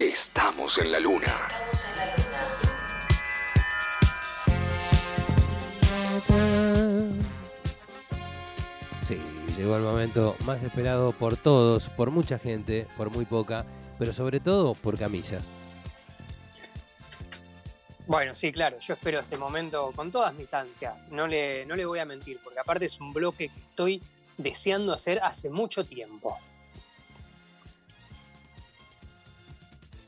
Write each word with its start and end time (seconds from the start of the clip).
Estamos 0.00 0.78
en 0.78 0.92
la 0.92 1.00
luna. 1.00 1.26
Estamos 1.26 1.86
en 1.88 1.96
la 1.96 2.06
luna. 2.16 2.38
Sí, 9.08 9.20
llegó 9.56 9.76
el 9.76 9.82
momento 9.82 10.36
más 10.44 10.62
esperado 10.62 11.10
por 11.10 11.36
todos, 11.36 11.88
por 11.88 12.12
mucha 12.12 12.38
gente, 12.38 12.86
por 12.96 13.10
muy 13.10 13.24
poca, 13.24 13.66
pero 13.98 14.12
sobre 14.12 14.38
todo 14.38 14.74
por 14.74 14.96
Camilla. 14.96 15.40
Bueno, 18.06 18.36
sí, 18.36 18.52
claro, 18.52 18.78
yo 18.78 18.94
espero 18.94 19.18
este 19.18 19.36
momento 19.36 19.90
con 19.96 20.12
todas 20.12 20.32
mis 20.32 20.54
ansias. 20.54 21.08
No 21.08 21.26
le, 21.26 21.66
no 21.66 21.74
le 21.74 21.84
voy 21.84 21.98
a 21.98 22.04
mentir, 22.04 22.38
porque 22.44 22.60
aparte 22.60 22.84
es 22.84 23.00
un 23.00 23.12
bloque 23.12 23.48
que 23.48 23.60
estoy 23.68 24.00
deseando 24.36 24.92
hacer 24.92 25.18
hace 25.24 25.50
mucho 25.50 25.84
tiempo. 25.84 26.38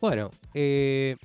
Bueno, 0.01 0.31
eh, 0.55 1.17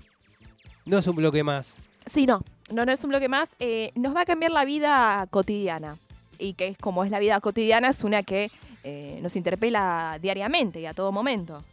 no 0.85 0.97
es 0.97 1.07
un 1.07 1.15
bloque 1.15 1.43
más. 1.43 1.75
Sí, 2.05 2.25
no. 2.25 2.43
No, 2.71 2.85
no 2.85 2.91
es 2.91 3.03
un 3.03 3.09
bloque 3.09 3.27
más. 3.27 3.49
Eh, 3.59 3.91
nos 3.95 4.15
va 4.15 4.21
a 4.21 4.25
cambiar 4.25 4.51
la 4.51 4.65
vida 4.65 5.27
cotidiana. 5.29 5.97
Y 6.37 6.53
que 6.53 6.67
es 6.67 6.77
como 6.77 7.03
es 7.03 7.11
la 7.11 7.19
vida 7.19 7.39
cotidiana, 7.39 7.89
es 7.89 8.03
una 8.03 8.23
que 8.23 8.51
eh, 8.83 9.19
nos 9.21 9.35
interpela 9.35 10.19
diariamente 10.21 10.79
y 10.79 10.85
a 10.85 10.93
todo 10.93 11.11
momento. 11.11 11.63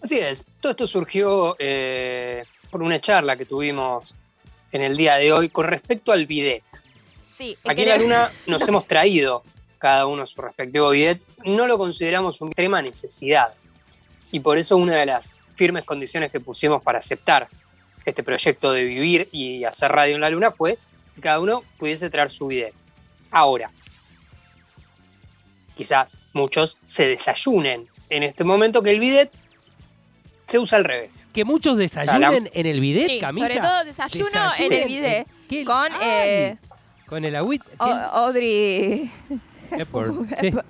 Así 0.00 0.18
es, 0.18 0.46
todo 0.60 0.70
esto 0.70 0.86
surgió 0.86 1.56
eh, 1.58 2.44
por 2.70 2.82
una 2.82 3.00
charla 3.00 3.36
que 3.36 3.44
tuvimos 3.44 4.14
en 4.70 4.82
el 4.82 4.96
día 4.96 5.16
de 5.16 5.32
hoy 5.32 5.48
con 5.48 5.66
respecto 5.66 6.12
al 6.12 6.26
bidet. 6.26 6.62
Sí, 7.36 7.56
Aquí 7.64 7.82
en 7.82 7.88
la 7.88 7.96
Luna 7.96 8.32
nos 8.46 8.66
hemos 8.68 8.86
traído 8.86 9.42
cada 9.78 10.06
uno 10.06 10.26
su 10.26 10.40
respectivo 10.42 10.90
bidet. 10.90 11.22
No 11.44 11.66
lo 11.66 11.78
consideramos 11.78 12.40
una 12.40 12.50
extrema 12.50 12.82
necesidad. 12.82 13.54
Y 14.30 14.40
por 14.40 14.58
eso 14.58 14.76
una 14.76 14.96
de 14.96 15.06
las 15.06 15.32
firmes 15.58 15.82
condiciones 15.82 16.30
que 16.30 16.38
pusimos 16.38 16.80
para 16.82 16.98
aceptar 17.00 17.48
este 18.04 18.22
proyecto 18.22 18.70
de 18.72 18.84
vivir 18.84 19.28
y 19.32 19.64
hacer 19.64 19.90
radio 19.90 20.14
en 20.14 20.20
la 20.20 20.30
Luna 20.30 20.52
fue 20.52 20.78
que 21.16 21.20
cada 21.20 21.40
uno 21.40 21.64
pudiese 21.78 22.08
traer 22.10 22.30
su 22.30 22.46
bidet. 22.46 22.72
Ahora, 23.32 23.70
quizás 25.76 26.16
muchos 26.32 26.78
se 26.86 27.08
desayunen 27.08 27.88
en 28.08 28.22
este 28.22 28.44
momento 28.44 28.82
que 28.82 28.90
el 28.92 29.00
bidet 29.00 29.30
se 30.44 30.58
usa 30.60 30.78
al 30.78 30.84
revés. 30.84 31.24
Que 31.34 31.44
muchos 31.44 31.76
desayunen 31.76 32.48
en 32.54 32.66
el 32.66 32.80
bidet, 32.80 33.08
Sí, 33.08 33.18
Camilla. 33.18 33.48
sobre 33.48 33.60
todo 33.60 33.84
desayuno 33.84 34.50
en 34.58 34.72
el 34.72 34.88
bidet 34.88 35.26
¿Qué? 35.48 35.64
con 35.64 35.92
Ay, 35.92 35.98
eh, 36.02 36.56
con 37.06 37.24
el 37.24 37.34
agüit. 37.36 37.62
O- 37.78 37.84
Audrey. 37.84 39.10
Hepburn, 39.72 40.30
sí. 40.40 40.52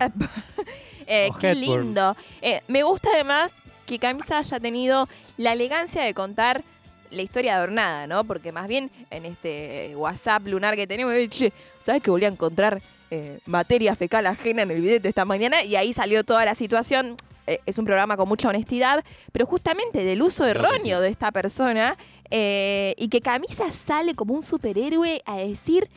Eh, 1.11 1.31
qué 1.41 1.51
Hepburn. 1.53 1.61
lindo. 1.87 2.17
Eh, 2.43 2.61
me 2.69 2.83
gusta 2.83 3.09
además 3.15 3.53
que 3.89 3.99
Camisa 3.99 4.39
haya 4.39 4.61
tenido 4.61 5.09
la 5.37 5.55
elegancia 5.55 6.03
de 6.03 6.15
contar 6.15 6.63
la 7.11 7.23
historia 7.23 7.57
adornada, 7.57 8.07
¿no? 8.07 8.23
Porque 8.25 8.53
más 8.53 8.69
bien 8.69 8.91
en 9.11 9.25
este 9.25 9.95
WhatsApp 9.97 10.47
lunar 10.47 10.77
que 10.77 10.87
tenemos, 10.87 11.15
eh, 11.15 11.53
¿sabes 11.83 12.03
que 12.03 12.11
volví 12.11 12.27
a 12.27 12.29
encontrar 12.29 12.83
eh, 13.11 13.39
materia 13.47 13.97
fecal 13.97 14.27
ajena 14.27 14.63
en 14.63 14.71
el 14.71 15.03
de 15.03 15.09
esta 15.09 15.25
mañana? 15.25 15.65
Y 15.65 15.75
ahí 15.75 15.95
salió 15.95 16.23
toda 16.23 16.45
la 16.45 16.55
situación. 16.55 17.17
Eh, 17.47 17.61
es 17.65 17.79
un 17.79 17.87
programa 17.87 18.19
con 18.19 18.29
mucha 18.29 18.51
honestidad, 18.51 19.03
pero 19.33 19.47
justamente 19.47 20.05
del 20.05 20.21
uso 20.21 20.45
erróneo 20.45 20.99
sí. 20.99 21.03
de 21.03 21.09
esta 21.09 21.33
persona 21.33 21.97
eh, 22.31 22.95
y 22.99 23.09
que 23.09 23.23
Camisa 23.23 23.65
sale 23.73 24.15
como 24.15 24.35
un 24.35 24.43
superhéroe 24.43 25.23
a 25.25 25.39
decir 25.39 25.89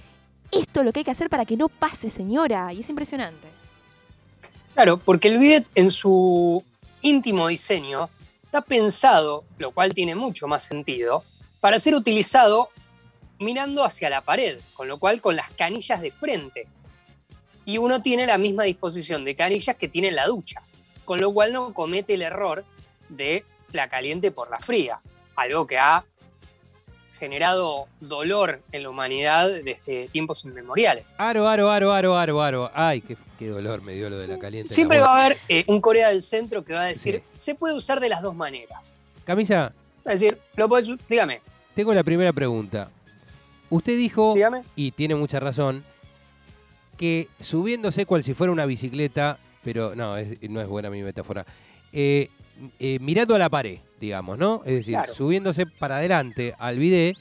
esto 0.53 0.80
es 0.80 0.86
lo 0.86 0.94
que 0.94 1.00
hay 1.00 1.03
que 1.03 1.11
hacer 1.11 1.30
para 1.30 1.45
que 1.45 1.58
no 1.58 1.67
pase, 1.67 2.09
señora. 2.09 2.72
Y 2.72 2.80
es 2.80 2.89
impresionante. 2.89 3.48
Claro, 4.73 4.98
porque 4.98 5.28
el 5.28 5.39
bidet 5.39 5.66
en 5.76 5.92
su 5.92 6.64
íntimo 7.02 7.48
diseño 7.48 8.10
está 8.44 8.62
pensado, 8.62 9.46
lo 9.58 9.72
cual 9.72 9.94
tiene 9.94 10.16
mucho 10.16 10.48
más 10.48 10.64
sentido, 10.64 11.24
para 11.60 11.80
ser 11.80 11.96
utilizado 11.96 12.70
mirando 13.40 13.84
hacia 13.84 14.10
la 14.10 14.22
pared, 14.22 14.60
con 14.74 14.88
lo 14.88 15.00
cual 15.00 15.22
con 15.22 15.36
las 15.36 15.52
canillas 15.52 16.02
de 16.02 16.12
frente. 16.12 16.67
Y 17.66 17.78
uno 17.78 18.02
tiene 18.02 18.26
la 18.26 18.38
misma 18.38 18.64
disposición 18.64 19.23
de 19.26 19.36
canillas 19.36 19.76
que 19.76 19.88
tiene 19.88 20.11
la 20.11 20.28
ducha, 20.28 20.61
con 21.06 21.20
lo 21.20 21.34
cual 21.34 21.54
no 21.54 21.73
comete 21.73 22.14
el 22.16 22.22
error 22.22 22.66
de 23.10 23.45
la 23.72 23.90
caliente 23.90 24.32
por 24.32 24.50
la 24.50 24.60
fría, 24.60 25.00
algo 25.36 25.66
que 25.66 25.78
ha 25.78 26.04
generado 27.17 27.88
dolor 27.99 28.61
en 28.72 28.83
la 28.83 28.89
humanidad 28.89 29.49
desde 29.64 30.08
tiempos 30.11 30.44
inmemoriales. 30.45 31.16
Aro, 31.17 31.48
aro, 31.48 31.70
aro, 31.70 31.92
aro, 31.94 32.17
aro, 32.17 32.42
aro. 32.42 32.72
Ay, 32.73 33.02
qué, 33.02 33.16
qué 33.38 33.48
dolor 33.49 33.82
me 33.82 33.94
dio 33.94 34.10
lo 34.10 34.17
de 34.17 34.27
la 34.27 34.39
caliente. 34.39 34.70
la 34.72 34.76
Siempre 34.76 34.99
va 34.99 35.17
a 35.20 35.26
haber 35.26 35.38
eh, 35.49 35.64
un 35.67 35.82
Corea 35.82 36.10
del 36.10 36.23
Centro 36.23 36.64
que 36.64 36.73
va 36.73 36.82
a 36.82 36.86
decir, 36.86 37.17
Sí. 37.17 37.23
se 37.36 37.55
puede 37.55 37.76
usar 37.76 37.99
de 37.99 38.10
las 38.10 38.22
dos 38.22 38.36
maneras. 38.36 38.95
Camilla, 39.26 39.73
Va 40.05 40.11
a 40.11 40.14
decir, 40.14 40.38
lo 40.55 40.67
puedes, 40.67 40.89
dígame, 41.08 41.42
tengo 41.76 41.94
la 41.94 42.04
primera 42.04 42.33
pregunta. 42.33 42.89
Usted 43.70 43.95
dijo, 43.98 44.33
dígame. 44.33 44.64
y 44.76 44.92
tiene 44.92 45.14
mucha 45.16 45.39
razón, 45.39 45.83
que 46.98 47.28
subiéndose 47.39 48.05
cual 48.05 48.23
si 48.23 48.33
fuera 48.33 48.52
una 48.52 48.66
bicicleta, 48.66 49.38
pero 49.64 49.95
no, 49.95 50.17
es- 50.17 50.42
no 50.49 50.60
es 50.61 50.67
buena 50.67 50.89
mi 50.89 51.02
metáfora, 51.04 51.45
eh, 51.93 52.30
eh, 52.80 52.98
mirando 53.02 53.36
a 53.36 53.39
la 53.39 53.49
pared, 53.49 53.80
digamos, 53.99 54.38
¿no? 54.38 54.61
Es 54.66 54.73
decir, 54.73 54.94
Claro. 54.95 55.14
subiéndose 55.14 55.66
para 55.66 55.98
adelante 55.98 56.54
al 56.60 56.77
bidet, 56.77 57.16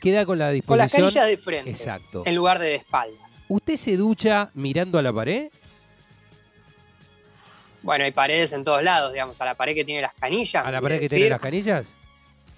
queda 0.00 0.26
con 0.26 0.38
la 0.38 0.46
Con 0.46 0.52
las 0.78 0.92
disposición... 0.92 1.02
canillas 1.08 1.26
de 1.26 1.36
frente, 1.36 1.70
Exacto. 1.70 2.22
en 2.26 2.34
lugar 2.34 2.58
de 2.58 2.66
de 2.66 2.74
espaldas. 2.76 3.42
¿Usted 3.48 3.76
se 3.76 3.96
ducha 3.96 4.50
mirando 4.54 4.98
a 4.98 5.02
la 5.02 5.12
pared? 5.12 5.50
Bueno, 7.82 8.04
hay 8.04 8.12
paredes 8.12 8.52
en 8.54 8.64
todos 8.64 8.82
lados, 8.82 9.12
digamos, 9.12 9.38
a 9.40 9.44
la 9.44 9.54
pared 9.54 9.74
que 9.74 9.84
tiene 9.84 10.00
las 10.00 10.14
canillas. 10.14 10.64
¿A 10.66 10.70
la 10.70 10.80
pared 10.80 10.96
que 10.96 11.02
decir, 11.02 11.16
tiene 11.18 11.30
las 11.30 11.40
canillas? 11.40 11.94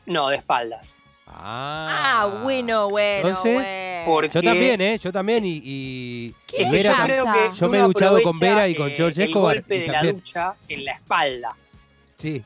No, 0.07 0.29
de 0.29 0.37
espaldas. 0.37 0.97
Ah, 1.27 2.21
Ah, 2.23 2.27
bueno, 2.43 2.89
bueno. 2.89 3.29
Entonces, 3.29 4.07
bueno. 4.07 4.29
Yo 4.33 4.41
también, 4.43 4.81
¿eh? 4.81 4.99
Yo 4.99 5.13
también 5.13 5.45
y... 5.45 5.61
y- 5.65 6.35
¿Qué 6.47 6.63
y 6.63 6.71
Vera 6.71 6.97
yo 6.99 7.05
creo 7.05 7.25
que 7.25 7.57
yo 7.57 7.69
me 7.69 7.79
he 7.79 7.81
duchado 7.83 8.23
con 8.23 8.39
Vera 8.39 8.69
y 8.69 8.77
con 8.77 8.91
George 8.91 9.23
el 9.25 9.29
Escobar, 9.31 9.57
golpe 9.57 9.77
y 9.77 9.81
de 9.81 9.87
la 9.89 10.03
ducha 10.05 10.55
en 10.69 10.85
la 10.85 10.93
espalda, 10.93 11.57
Sí. 12.19 12.43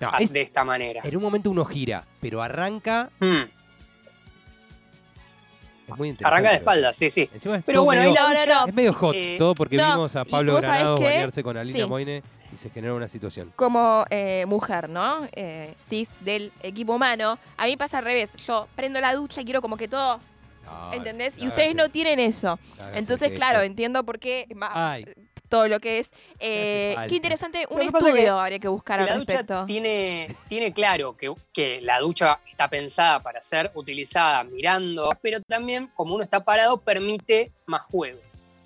No, 0.00 0.10
es- 0.18 0.32
de 0.32 0.40
esta 0.42 0.64
manera. 0.64 1.00
en 1.04 1.16
un 1.16 1.22
momento 1.22 1.50
uno 1.50 1.64
gira, 1.64 2.04
pero 2.20 2.42
arranca... 2.42 3.10
Mm, 3.20 3.42
Es 5.88 5.98
muy 5.98 6.08
interesante. 6.08 6.26
Arranca 6.26 6.50
de 6.50 6.56
espaldas, 6.56 6.96
sí, 6.96 7.10
sí. 7.10 7.28
Encima 7.32 7.56
es 7.56 7.64
Pero 7.64 7.84
bueno, 7.84 8.02
medio- 8.02 8.14
No, 8.14 8.32
no, 8.32 8.46
no. 8.46 8.66
Es 8.68 8.74
medio 8.74 8.92
hot 8.94 9.14
Eh, 9.14 9.36
todo 9.38 9.54
porque 9.54 9.76
no, 9.76 9.90
vimos 9.92 10.16
a 10.16 10.24
Pablo 10.24 10.56
Granados 10.56 10.98
qué? 11.00 11.06
bañarse 11.06 11.42
con 11.42 11.56
Alina 11.56 11.78
Sí. 11.78 11.84
Moine 11.86 12.22
y 12.52 12.56
se 12.56 12.70
genera 12.70 12.94
una 12.94 13.08
situación. 13.08 13.52
Como 13.56 14.04
eh, 14.10 14.44
mujer, 14.46 14.88
¿no? 14.88 15.26
Eh, 15.32 15.74
cis 15.88 16.08
del 16.20 16.50
equipo 16.62 16.94
humano, 16.94 17.38
a 17.56 17.66
mí 17.66 17.76
pasa 17.76 17.98
al 17.98 18.04
revés. 18.04 18.34
Yo 18.46 18.68
prendo 18.74 19.00
la 19.00 19.14
ducha 19.14 19.40
y 19.42 19.44
quiero 19.44 19.60
como 19.60 19.76
que 19.76 19.88
todo, 19.88 20.20
Ay, 20.66 20.98
¿entendés? 20.98 21.36
Y 21.38 21.46
ustedes 21.48 21.74
no 21.74 21.88
tienen 21.90 22.18
eso. 22.20 22.58
Entonces, 22.94 23.32
claro, 23.32 23.58
esto- 23.58 23.66
entiendo 23.66 24.02
por 24.04 24.18
qué 24.18 24.46
Ay, 24.72 25.04
todo 25.52 25.68
lo 25.68 25.80
que 25.80 25.98
es. 25.98 26.10
Eh, 26.40 26.96
qué 27.10 27.16
interesante, 27.16 27.66
un 27.68 27.82
estudio 27.82 28.40
habría 28.40 28.58
que 28.58 28.68
buscar 28.68 29.00
al 29.00 29.06
la 29.06 29.18
ducha 29.18 29.66
tiene, 29.66 30.34
tiene 30.48 30.72
claro 30.72 31.14
que, 31.14 31.30
que 31.52 31.82
la 31.82 32.00
ducha 32.00 32.40
está 32.48 32.68
pensada 32.68 33.20
para 33.22 33.42
ser 33.42 33.70
utilizada 33.74 34.44
mirando, 34.44 35.10
pero 35.20 35.42
también, 35.42 35.88
como 35.94 36.14
uno 36.14 36.24
está 36.24 36.42
parado, 36.42 36.80
permite 36.80 37.52
más 37.66 37.82
juego. 37.86 38.18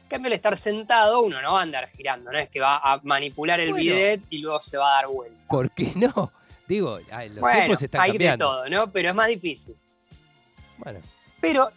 En 0.04 0.08
cambio, 0.08 0.28
al 0.28 0.34
estar 0.34 0.56
sentado, 0.56 1.22
uno 1.22 1.42
no 1.42 1.54
va 1.54 1.58
a 1.58 1.62
andar 1.62 1.88
girando, 1.88 2.30
no 2.30 2.38
es 2.38 2.48
que 2.48 2.60
va 2.60 2.76
a 2.76 3.00
manipular 3.02 3.58
el 3.58 3.70
Bueno. 3.72 3.82
bidet 3.82 4.20
y 4.30 4.38
luego 4.38 4.60
se 4.60 4.78
va 4.78 4.92
a 4.92 4.94
dar 5.02 5.08
vuelta. 5.08 5.42
¿por 5.48 5.72
qué 5.72 5.90
no? 5.96 6.30
Digo, 6.68 7.00
ay, 7.10 7.30
los 7.30 7.40
bueno, 7.40 7.56
tiempos 7.58 7.82
están 7.82 8.00
hay 8.00 8.12
de 8.12 8.18
cambiando. 8.18 8.44
todo, 8.46 8.68
¿no? 8.68 8.92
Pero 8.92 9.08
es 9.08 9.14
más 9.16 9.26
difícil. 9.26 9.74
Bueno, 10.78 11.00
Pero, 11.40 11.68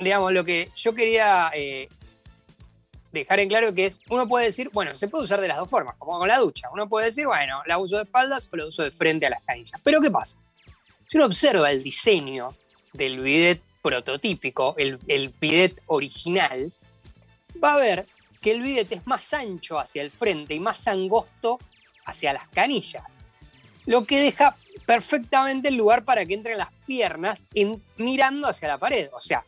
digamos, 0.00 0.32
lo 0.32 0.44
que 0.44 0.70
yo 0.74 0.92
quería 0.92 1.52
eh, 1.54 1.88
dejar 3.20 3.40
en 3.40 3.48
claro 3.48 3.74
que 3.74 3.86
es, 3.86 4.00
uno 4.08 4.26
puede 4.28 4.46
decir, 4.46 4.70
bueno, 4.72 4.94
se 4.94 5.08
puede 5.08 5.24
usar 5.24 5.40
de 5.40 5.48
las 5.48 5.56
dos 5.58 5.68
formas, 5.68 5.96
como 5.98 6.18
con 6.18 6.28
la 6.28 6.38
ducha. 6.38 6.68
Uno 6.72 6.88
puede 6.88 7.06
decir, 7.06 7.26
bueno, 7.26 7.62
la 7.66 7.78
uso 7.78 7.96
de 7.96 8.02
espaldas 8.04 8.48
o 8.52 8.56
la 8.56 8.66
uso 8.66 8.82
de 8.82 8.90
frente 8.90 9.26
a 9.26 9.30
las 9.30 9.42
canillas. 9.42 9.80
Pero 9.82 10.00
¿qué 10.00 10.10
pasa? 10.10 10.38
Si 11.08 11.16
uno 11.16 11.26
observa 11.26 11.70
el 11.70 11.82
diseño 11.82 12.54
del 12.92 13.20
bidet 13.20 13.60
prototípico, 13.82 14.74
el, 14.78 14.98
el 15.06 15.28
bidet 15.40 15.80
original, 15.86 16.72
va 17.62 17.74
a 17.74 17.78
ver 17.78 18.06
que 18.40 18.50
el 18.52 18.62
bidet 18.62 18.90
es 18.92 19.06
más 19.06 19.32
ancho 19.34 19.78
hacia 19.78 20.02
el 20.02 20.10
frente 20.10 20.54
y 20.54 20.60
más 20.60 20.86
angosto 20.88 21.58
hacia 22.04 22.32
las 22.32 22.48
canillas. 22.48 23.18
Lo 23.86 24.04
que 24.04 24.20
deja 24.20 24.56
perfectamente 24.84 25.68
el 25.68 25.76
lugar 25.76 26.04
para 26.04 26.24
que 26.26 26.34
entren 26.34 26.58
las 26.58 26.72
piernas 26.86 27.46
en- 27.54 27.82
mirando 27.96 28.48
hacia 28.48 28.68
la 28.68 28.78
pared. 28.78 29.08
O 29.12 29.20
sea, 29.20 29.44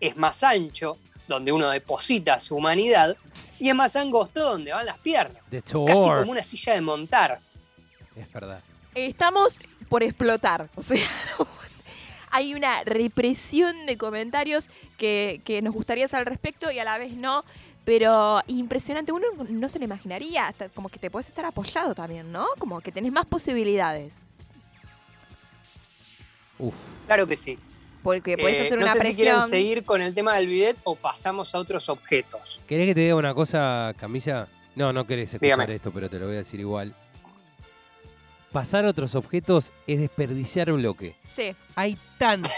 es 0.00 0.16
más 0.16 0.42
ancho 0.44 0.98
donde 1.28 1.52
uno 1.52 1.70
deposita 1.70 2.38
su 2.40 2.56
humanidad 2.56 3.16
y 3.58 3.68
es 3.68 3.74
más 3.74 3.96
angosto 3.96 4.40
donde 4.40 4.72
van 4.72 4.86
las 4.86 4.98
piernas. 4.98 5.42
The 5.50 5.62
Casi 5.62 5.74
como 5.74 6.30
una 6.30 6.42
silla 6.42 6.74
de 6.74 6.80
montar. 6.80 7.40
Es 8.14 8.32
verdad. 8.32 8.60
Estamos 8.94 9.58
por 9.88 10.02
explotar. 10.02 10.68
O 10.76 10.82
sea, 10.82 11.06
hay 12.30 12.54
una 12.54 12.84
represión 12.84 13.86
de 13.86 13.96
comentarios 13.96 14.68
que, 14.98 15.40
que 15.44 15.62
nos 15.62 15.74
gustaría 15.74 16.04
hacer 16.04 16.20
al 16.20 16.26
respecto 16.26 16.70
y 16.70 16.78
a 16.78 16.84
la 16.84 16.98
vez 16.98 17.14
no. 17.14 17.44
Pero 17.84 18.42
impresionante, 18.48 19.12
uno 19.12 19.26
no 19.48 19.68
se 19.68 19.78
lo 19.78 19.84
imaginaría, 19.84 20.48
hasta 20.48 20.68
como 20.70 20.88
que 20.88 20.98
te 20.98 21.08
puedes 21.08 21.28
estar 21.28 21.44
apoyado 21.44 21.94
también, 21.94 22.32
¿no? 22.32 22.44
Como 22.58 22.80
que 22.80 22.90
tenés 22.90 23.12
más 23.12 23.26
posibilidades. 23.26 24.18
Uf. 26.58 26.74
Claro 27.06 27.28
que 27.28 27.36
sí. 27.36 27.56
Porque 28.06 28.38
puedes 28.38 28.60
Eh, 28.60 28.66
hacer 28.66 28.78
no 28.78 28.84
una 28.84 28.92
sé 28.92 29.00
si 29.02 29.14
quieren 29.16 29.40
seguir 29.40 29.84
con 29.84 30.00
el 30.00 30.14
tema 30.14 30.36
del 30.36 30.46
bidet 30.46 30.76
o 30.84 30.94
pasamos 30.94 31.52
a 31.56 31.58
otros 31.58 31.88
objetos. 31.88 32.60
¿Querés 32.68 32.86
que 32.86 32.94
te 32.94 33.00
diga 33.00 33.16
una 33.16 33.34
cosa, 33.34 33.92
Camilla? 33.98 34.46
No, 34.76 34.92
no 34.92 35.04
querés 35.08 35.34
escuchar 35.34 35.56
Dígame. 35.58 35.74
esto, 35.74 35.90
pero 35.90 36.08
te 36.08 36.20
lo 36.20 36.26
voy 36.26 36.36
a 36.36 36.38
decir 36.38 36.60
igual. 36.60 36.94
Pasar 38.52 38.84
a 38.84 38.90
otros 38.90 39.16
objetos 39.16 39.72
es 39.88 39.98
desperdiciar 39.98 40.70
bloque. 40.70 41.16
Sí. 41.34 41.52
Hay 41.74 41.98
tanto, 42.16 42.48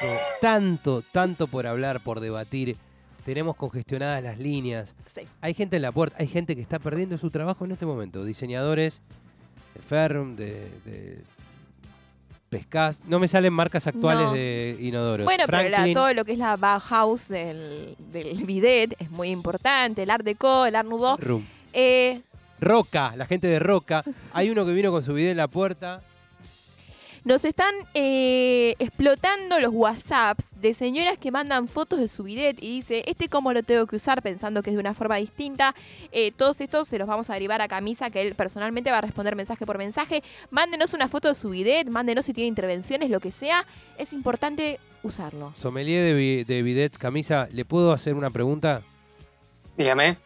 tanto, 0.42 1.02
tanto 1.12 1.46
por 1.46 1.66
hablar, 1.66 2.00
por 2.00 2.20
debatir. 2.20 2.76
Tenemos 3.24 3.56
congestionadas 3.56 4.22
las 4.22 4.38
líneas. 4.38 4.94
Sí. 5.14 5.22
Hay 5.40 5.54
gente 5.54 5.76
en 5.76 5.82
la 5.82 5.92
puerta, 5.92 6.16
hay 6.20 6.28
gente 6.28 6.54
que 6.56 6.60
está 6.60 6.78
perdiendo 6.78 7.16
su 7.16 7.30
trabajo 7.30 7.64
en 7.64 7.72
este 7.72 7.86
momento. 7.86 8.22
Diseñadores 8.22 9.00
de 9.74 9.80
Ferrum, 9.80 10.36
de, 10.36 10.68
de 10.84 11.22
Pescas. 12.48 13.02
No 13.06 13.18
me 13.18 13.28
salen 13.28 13.52
marcas 13.52 13.86
actuales 13.86 14.24
No. 14.26 14.32
de 14.32 14.76
inodoros. 14.80 15.24
Bueno, 15.24 15.44
pero 15.46 15.68
la- 15.68 15.92
todo 15.92 16.12
lo 16.14 16.24
que 16.24 16.32
es 16.32 16.38
la 16.38 16.56
Bauhaus 16.56 17.28
del, 17.28 17.94
del 18.12 18.44
bidet 18.44 18.94
es 18.98 19.10
muy 19.10 19.28
importante. 19.28 20.02
El 20.02 20.10
Art 20.10 20.24
Deco, 20.24 20.64
el 20.66 20.74
Art 20.76 20.88
Nouveau. 20.88 21.18
Eh, 21.72 22.22
Roca, 22.60 23.14
la 23.16 23.26
gente 23.26 23.46
de 23.46 23.58
Roca. 23.58 24.02
Hay 24.32 24.50
uno 24.50 24.64
que 24.66 24.72
vino 24.72 24.90
con 24.90 25.02
su 25.02 25.12
video 25.14 25.30
en 25.30 25.36
la 25.36 25.48
puerta. 25.48 26.00
Nos 27.28 27.44
están 27.44 27.74
eh, 27.92 28.74
explotando 28.78 29.60
los 29.60 29.70
WhatsApps 29.74 30.46
de 30.62 30.72
señoras 30.72 31.18
que 31.18 31.30
mandan 31.30 31.68
fotos 31.68 31.98
de 31.98 32.08
su 32.08 32.22
bidet 32.22 32.56
y 32.58 32.76
dice, 32.76 33.04
este 33.06 33.28
cómo 33.28 33.52
lo 33.52 33.62
tengo 33.62 33.86
que 33.86 33.96
usar 33.96 34.22
pensando 34.22 34.62
que 34.62 34.70
es 34.70 34.76
de 34.76 34.80
una 34.80 34.94
forma 34.94 35.16
distinta. 35.16 35.74
Eh, 36.10 36.32
todos 36.32 36.62
estos 36.62 36.88
se 36.88 36.96
los 36.96 37.06
vamos 37.06 37.28
a 37.28 37.34
derivar 37.34 37.60
a 37.60 37.68
Camisa, 37.68 38.08
que 38.08 38.22
él 38.22 38.34
personalmente 38.34 38.90
va 38.90 38.96
a 38.96 39.00
responder 39.02 39.36
mensaje 39.36 39.66
por 39.66 39.76
mensaje. 39.76 40.22
Mándenos 40.50 40.94
una 40.94 41.06
foto 41.06 41.28
de 41.28 41.34
su 41.34 41.50
bidet, 41.50 41.90
mándenos 41.90 42.24
si 42.24 42.32
tiene 42.32 42.48
intervenciones, 42.48 43.10
lo 43.10 43.20
que 43.20 43.30
sea. 43.30 43.66
Es 43.98 44.14
importante 44.14 44.80
usarlo. 45.02 45.52
Sommelier 45.54 46.14
de, 46.14 46.44
de 46.46 46.62
bidets, 46.62 46.96
camisa, 46.96 47.46
¿le 47.52 47.66
puedo 47.66 47.92
hacer 47.92 48.14
una 48.14 48.30
pregunta? 48.30 48.80
Dígame. 49.76 50.16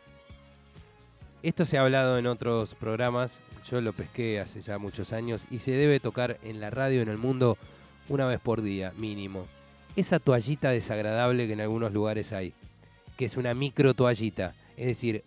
Esto 1.42 1.64
se 1.66 1.76
ha 1.76 1.82
hablado 1.82 2.18
en 2.18 2.26
otros 2.26 2.74
programas, 2.74 3.40
yo 3.68 3.80
lo 3.80 3.92
pesqué 3.92 4.38
hace 4.38 4.62
ya 4.62 4.78
muchos 4.78 5.12
años 5.12 5.46
y 5.50 5.58
se 5.58 5.72
debe 5.72 5.98
tocar 5.98 6.38
en 6.44 6.60
la 6.60 6.70
radio 6.70 7.02
en 7.02 7.08
el 7.08 7.18
mundo 7.18 7.58
una 8.08 8.26
vez 8.26 8.38
por 8.40 8.62
día, 8.62 8.92
mínimo. 8.96 9.46
Esa 9.96 10.18
toallita 10.20 10.70
desagradable 10.70 11.46
que 11.46 11.52
en 11.54 11.60
algunos 11.60 11.92
lugares 11.92 12.32
hay, 12.32 12.52
que 13.16 13.24
es 13.24 13.36
una 13.36 13.54
micro 13.54 13.92
toallita. 13.94 14.54
Es 14.76 14.86
decir, 14.86 15.24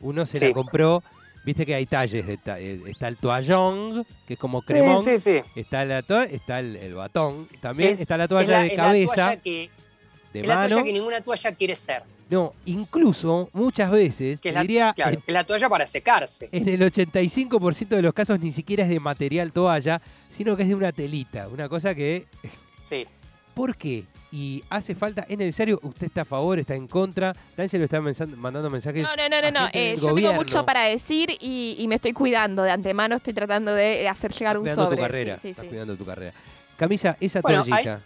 uno 0.00 0.26
se 0.26 0.40
la 0.48 0.52
compró, 0.52 1.02
viste 1.44 1.64
que 1.64 1.76
hay 1.76 1.86
talles, 1.86 2.24
ta- 2.42 2.58
eh, 2.58 2.80
está 2.88 3.06
el 3.06 3.16
toallón, 3.16 4.04
que 4.26 4.34
es 4.34 4.40
como 4.40 4.62
cremón, 4.62 4.98
Sí, 4.98 5.16
sí, 5.18 5.40
sí. 5.44 5.48
está, 5.54 5.84
la 5.84 6.02
to- 6.02 6.22
está 6.22 6.58
el, 6.58 6.74
el 6.76 6.94
batón, 6.94 7.46
también 7.60 7.94
Es- 7.94 8.00
está 8.00 8.16
la 8.16 8.24
Es 8.24 8.30
toalla 8.30 8.50
la- 8.58 8.62
de 8.64 8.68
la 8.68 8.74
cabeza, 8.76 9.14
toalla 9.14 9.36
que, 9.40 9.70
de 10.32 10.40
es 10.40 10.46
la 10.46 10.68
toalla 10.68 10.82
que 10.84 10.92
ninguna 10.92 11.20
toalla 11.20 11.52
quiere 11.54 11.76
ser. 11.76 12.02
No, 12.32 12.54
incluso 12.64 13.50
muchas 13.52 13.90
veces, 13.90 14.40
Que 14.40 14.48
te 14.48 14.54
la, 14.54 14.60
diría, 14.62 14.92
claro, 14.94 15.12
en, 15.12 15.18
es 15.26 15.34
la 15.34 15.44
toalla 15.44 15.68
para 15.68 15.86
secarse. 15.86 16.48
en 16.50 16.66
el 16.66 16.80
85% 16.80 17.88
de 17.88 18.00
los 18.02 18.14
casos 18.14 18.40
ni 18.40 18.50
siquiera 18.50 18.84
es 18.84 18.88
de 18.88 18.98
material 19.00 19.52
toalla, 19.52 20.00
sino 20.30 20.56
que 20.56 20.62
es 20.62 20.68
de 20.70 20.74
una 20.74 20.92
telita, 20.92 21.48
una 21.48 21.68
cosa 21.68 21.94
que... 21.94 22.24
Sí. 22.82 23.06
¿Por 23.54 23.76
qué? 23.76 24.04
Y 24.32 24.64
hace 24.70 24.94
falta, 24.94 25.26
es 25.28 25.36
necesario, 25.36 25.78
usted 25.82 26.06
está 26.06 26.22
a 26.22 26.24
favor, 26.24 26.58
está 26.58 26.74
en 26.74 26.88
contra, 26.88 27.34
D'Angelo 27.54 27.84
está 27.84 28.00
mensa- 28.00 28.24
mandando 28.24 28.70
mensajes. 28.70 29.02
No, 29.02 29.14
no, 29.14 29.28
no, 29.28 29.50
no, 29.50 29.68
eh, 29.74 29.94
yo 30.00 30.14
tengo 30.14 30.32
mucho 30.32 30.64
para 30.64 30.84
decir 30.84 31.28
y, 31.38 31.76
y 31.78 31.86
me 31.86 31.96
estoy 31.96 32.14
cuidando. 32.14 32.62
De 32.62 32.70
antemano 32.70 33.16
estoy 33.16 33.34
tratando 33.34 33.74
de 33.74 34.08
hacer 34.08 34.32
llegar 34.32 34.56
un 34.56 34.62
cuidando 34.62 34.84
sobre. 34.84 34.96
tu 34.96 35.02
carrera, 35.02 35.34
Sí, 35.36 35.40
sí, 35.42 35.48
estás 35.50 35.64
sí. 35.64 35.68
cuidando 35.68 35.96
tu 35.96 36.06
carrera. 36.06 36.32
Camisa, 36.78 37.14
esa 37.20 37.42
Bueno, 37.42 37.62
toallita, 37.62 38.00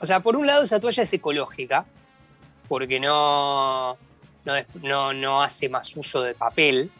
O 0.00 0.04
sea, 0.04 0.20
por 0.20 0.36
un 0.36 0.46
lado 0.46 0.62
esa 0.62 0.78
toalla 0.78 1.02
es 1.04 1.12
ecológica, 1.14 1.86
porque 2.68 2.98
no, 3.00 3.96
no, 4.44 4.52
des- 4.52 4.66
no, 4.82 5.12
no 5.12 5.42
hace 5.42 5.68
más 5.68 5.96
uso 5.96 6.22
de 6.22 6.34
papel, 6.34 6.90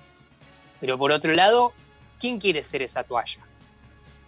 pero 0.81 0.99
por 0.99 1.12
otro 1.12 1.32
lado, 1.32 1.72
¿quién 2.20 2.38
quiere 2.38 2.62
ser 2.62 2.82
esa 2.82 3.02
toalla? 3.05 3.40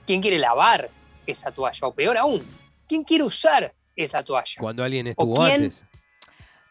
¿Quién 0.07 0.23
quiere 0.23 0.39
lavar 0.39 0.89
esa 1.27 1.51
toalla? 1.51 1.87
O 1.89 1.93
peor 1.93 2.17
aún, 2.17 2.47
¿quién 2.89 3.03
quiere 3.05 3.25
usar 3.25 3.73
esa 3.95 4.23
toalla? 4.23 4.55
cuando 4.61 4.85
alguien 4.85 5.07
estuvo 5.09 5.35
quién- 5.37 5.55
antes. 5.63 5.85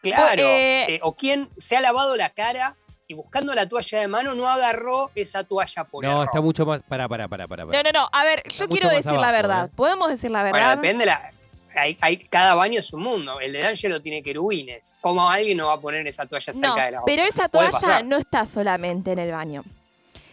Claro, 0.02 0.42
eh, 0.42 0.94
eh, 0.94 1.00
o 1.02 1.14
quién 1.16 1.48
se 1.56 1.76
ha 1.76 1.80
lavado 1.80 2.16
la 2.16 2.30
cara 2.30 2.76
y 3.08 3.14
buscando 3.14 3.54
la 3.54 3.68
toalla 3.68 3.98
de 4.00 4.06
mano 4.08 4.34
no 4.34 4.48
agarró 4.48 5.10
esa 5.16 5.42
toalla 5.42 5.82
por 5.84 6.04
No, 6.04 6.10
error. 6.12 6.24
está 6.26 6.40
mucho 6.40 6.64
más... 6.64 6.80
Para, 6.82 7.08
para, 7.08 7.26
para, 7.28 7.48
para. 7.48 7.64
No, 7.64 7.82
no, 7.82 7.90
no. 7.92 8.08
A 8.12 8.24
ver, 8.24 8.42
yo 8.52 8.68
quiero 8.68 8.88
decir 8.88 9.12
la 9.12 9.32
verdad. 9.32 9.66
¿eh? 9.66 9.72
¿Podemos 9.74 10.08
decir 10.08 10.30
la 10.30 10.42
Bueno, 10.42 10.56
verdad? 10.58 10.76
depende 10.76 11.06
la. 11.06 11.32
Hay, 11.76 11.96
hay- 12.00 12.16
cada 12.18 12.54
baño 12.54 12.80
es 12.80 12.92
un 12.92 13.02
mundo. 13.02 13.38
El 13.40 13.52
de 13.52 13.60
D'Angelo 13.60 14.00
tiene 14.02 14.22
querubines. 14.22 14.96
¿Cómo 15.00 15.28
alguien 15.30 15.58
no 15.58 15.66
va 15.68 15.74
a 15.74 15.80
poner 15.80 16.06
esa 16.06 16.26
toalla 16.26 16.52
cerca 16.52 16.68
No, 16.68 16.74
de 16.74 16.90
la 16.90 17.02
otra? 17.02 17.02
pero 17.06 17.22
esa 17.28 17.48
toalla 17.48 18.02
no 18.02 18.16
está 18.16 18.46
solamente 18.46 19.12
en 19.12 19.18
el 19.18 19.32
baño. 19.32 19.62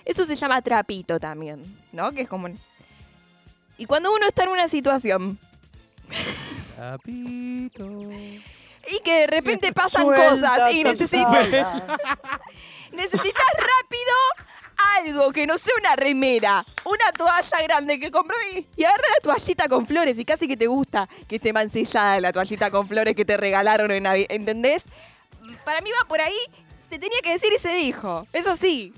Eso 0.06 0.26
se 0.26 0.36
llama 0.36 0.62
trapito 0.62 1.20
también, 1.20 1.78
¿no? 1.92 2.12
Que 2.12 2.22
es 2.22 2.28
como... 2.30 2.50
Y 3.78 3.86
cuando 3.86 4.14
uno 4.14 4.28
está 4.28 4.44
en 4.44 4.50
una 4.50 4.68
situación 4.68 5.40
Trapito. 6.76 7.86
y 7.86 9.00
que 9.04 9.20
de 9.22 9.28
repente 9.28 9.72
pasan 9.74 10.04
Suelta 10.04 10.30
cosas 10.30 10.72
y 10.74 10.84
necesitas, 10.84 11.48
necesitas 12.92 13.44
rápido 13.58 13.83
algo 15.06 15.32
que 15.32 15.46
no 15.48 15.58
sea 15.58 15.74
una 15.80 15.96
remera, 15.96 16.64
una 16.86 17.12
toalla 17.14 17.64
grande 17.64 18.00
que 18.00 18.12
compró 18.12 18.36
y, 18.54 18.66
y 18.76 18.84
agarra 18.84 19.04
la 19.18 19.22
toallita 19.24 19.68
con 19.68 19.86
flores 19.86 20.18
y 20.20 20.26
casi 20.26 20.48
que 20.48 20.58
te 20.58 20.68
gusta 20.68 21.08
que 21.28 21.36
esté 21.38 21.52
mancillada 21.54 22.20
la 22.20 22.32
toallita 22.32 22.70
con 22.72 22.88
flores 22.88 23.16
que 23.16 23.26
te 23.26 23.38
regalaron 23.38 23.92
en 23.92 24.04
Navidad, 24.04 24.28
¿entendés? 24.32 24.84
Para 25.66 25.82
mí 25.82 25.90
va 25.92 26.08
por 26.08 26.22
ahí, 26.22 26.36
se 26.90 27.00
tenía 27.00 27.20
que 27.24 27.32
decir 27.32 27.52
y 27.56 27.60
se 27.60 27.74
dijo, 27.74 28.28
eso 28.34 28.56
sí. 28.56 28.94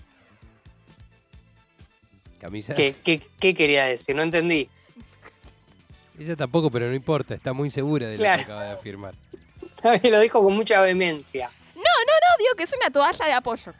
Camisa. 2.40 2.74
¿Qué, 2.75 2.96
qué, 3.04 3.22
qué 3.40 3.54
quería 3.56 3.86
decir? 3.86 4.16
No 4.16 4.22
entendí. 4.24 4.69
Ella 6.19 6.36
tampoco, 6.36 6.69
pero 6.69 6.88
no 6.88 6.94
importa, 6.96 7.34
está 7.36 7.54
muy 7.54 7.69
segura 7.72 8.07
de 8.07 8.16
Claro. 8.16 8.42
lo 8.42 8.46
que 8.46 8.52
acaba 8.52 8.63
de 8.66 8.72
afirmar. 8.74 9.13
Lo 10.10 10.19
dijo 10.19 10.42
con 10.42 10.54
mucha 10.56 10.80
vehemencia. 10.81 11.50
No, 11.75 11.81
no, 11.81 12.38
digo 12.40 12.52
que 12.57 12.63
es 12.63 12.74
una 12.74 12.90
toalla 12.90 13.25
de 13.25 13.34
apoyo. 13.34 13.74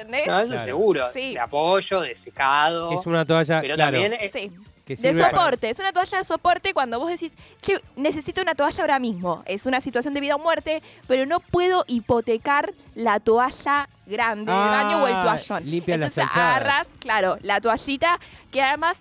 ¿Entendés? 0.00 0.26
No, 0.26 0.38
eso 0.40 0.48
Claro. 0.52 0.64
seguro. 0.64 1.06
Sí. 1.12 1.34
De 1.34 1.40
apoyo, 1.40 2.00
de 2.00 2.14
secado. 2.14 2.92
Es 2.92 3.06
una 3.06 3.24
toalla, 3.24 3.60
pero 3.60 3.74
claro, 3.74 3.98
también 4.00 4.20
es- 4.20 4.32
Sí. 4.32 4.52
que 4.84 4.96
De 4.96 5.12
para- 5.14 5.30
soporte, 5.30 5.68
es 5.70 5.78
una 5.80 5.92
toalla 5.92 6.18
de 6.18 6.24
soporte 6.24 6.72
cuando 6.72 6.98
vos 6.98 7.10
decís, 7.10 7.32
che, 7.60 7.78
necesito 7.96 8.40
una 8.40 8.54
toalla 8.54 8.80
ahora 8.80 8.98
mismo. 8.98 9.42
Es 9.44 9.66
una 9.66 9.80
situación 9.82 10.14
de 10.14 10.20
vida 10.20 10.36
o 10.36 10.38
muerte, 10.38 10.82
pero 11.06 11.26
no 11.26 11.40
puedo 11.40 11.84
hipotecar 11.88 12.72
la 12.94 13.20
toalla 13.20 13.88
grande 14.06 14.50
del 14.50 14.60
Ah, 14.62 14.82
baño 14.82 15.02
o 15.02 15.06
el 15.06 15.12
toallón. 15.12 15.68
limpia 15.68 15.96
Entonces 15.96 16.24
chanchadas. 16.24 16.56
agarras, 16.56 16.86
claro, 17.00 17.36
la 17.42 17.60
toallita 17.60 18.18
que 18.50 18.62
además 18.62 18.98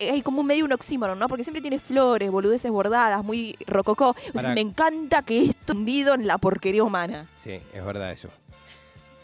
hay 0.00 0.22
como 0.22 0.40
un 0.40 0.46
medio 0.46 0.64
un 0.64 0.72
oxímoron, 0.72 1.18
¿no? 1.18 1.28
Porque 1.28 1.42
siempre 1.44 1.60
tiene 1.60 1.78
flores, 1.78 2.30
boludeces 2.30 2.70
bordadas, 2.70 3.22
muy 3.24 3.56
rococó. 3.66 4.14
Para- 4.34 4.50
me 4.50 4.60
encanta 4.62 5.20
que 5.22 5.44
esto 5.50 5.72
hundido 5.74 6.14
en 6.14 6.26
la 6.26 6.38
porquería 6.38 6.82
humana. 6.82 7.26
Sí, 7.36 7.60
es 7.74 7.84
verdad 7.84 8.10
eso. 8.12 8.28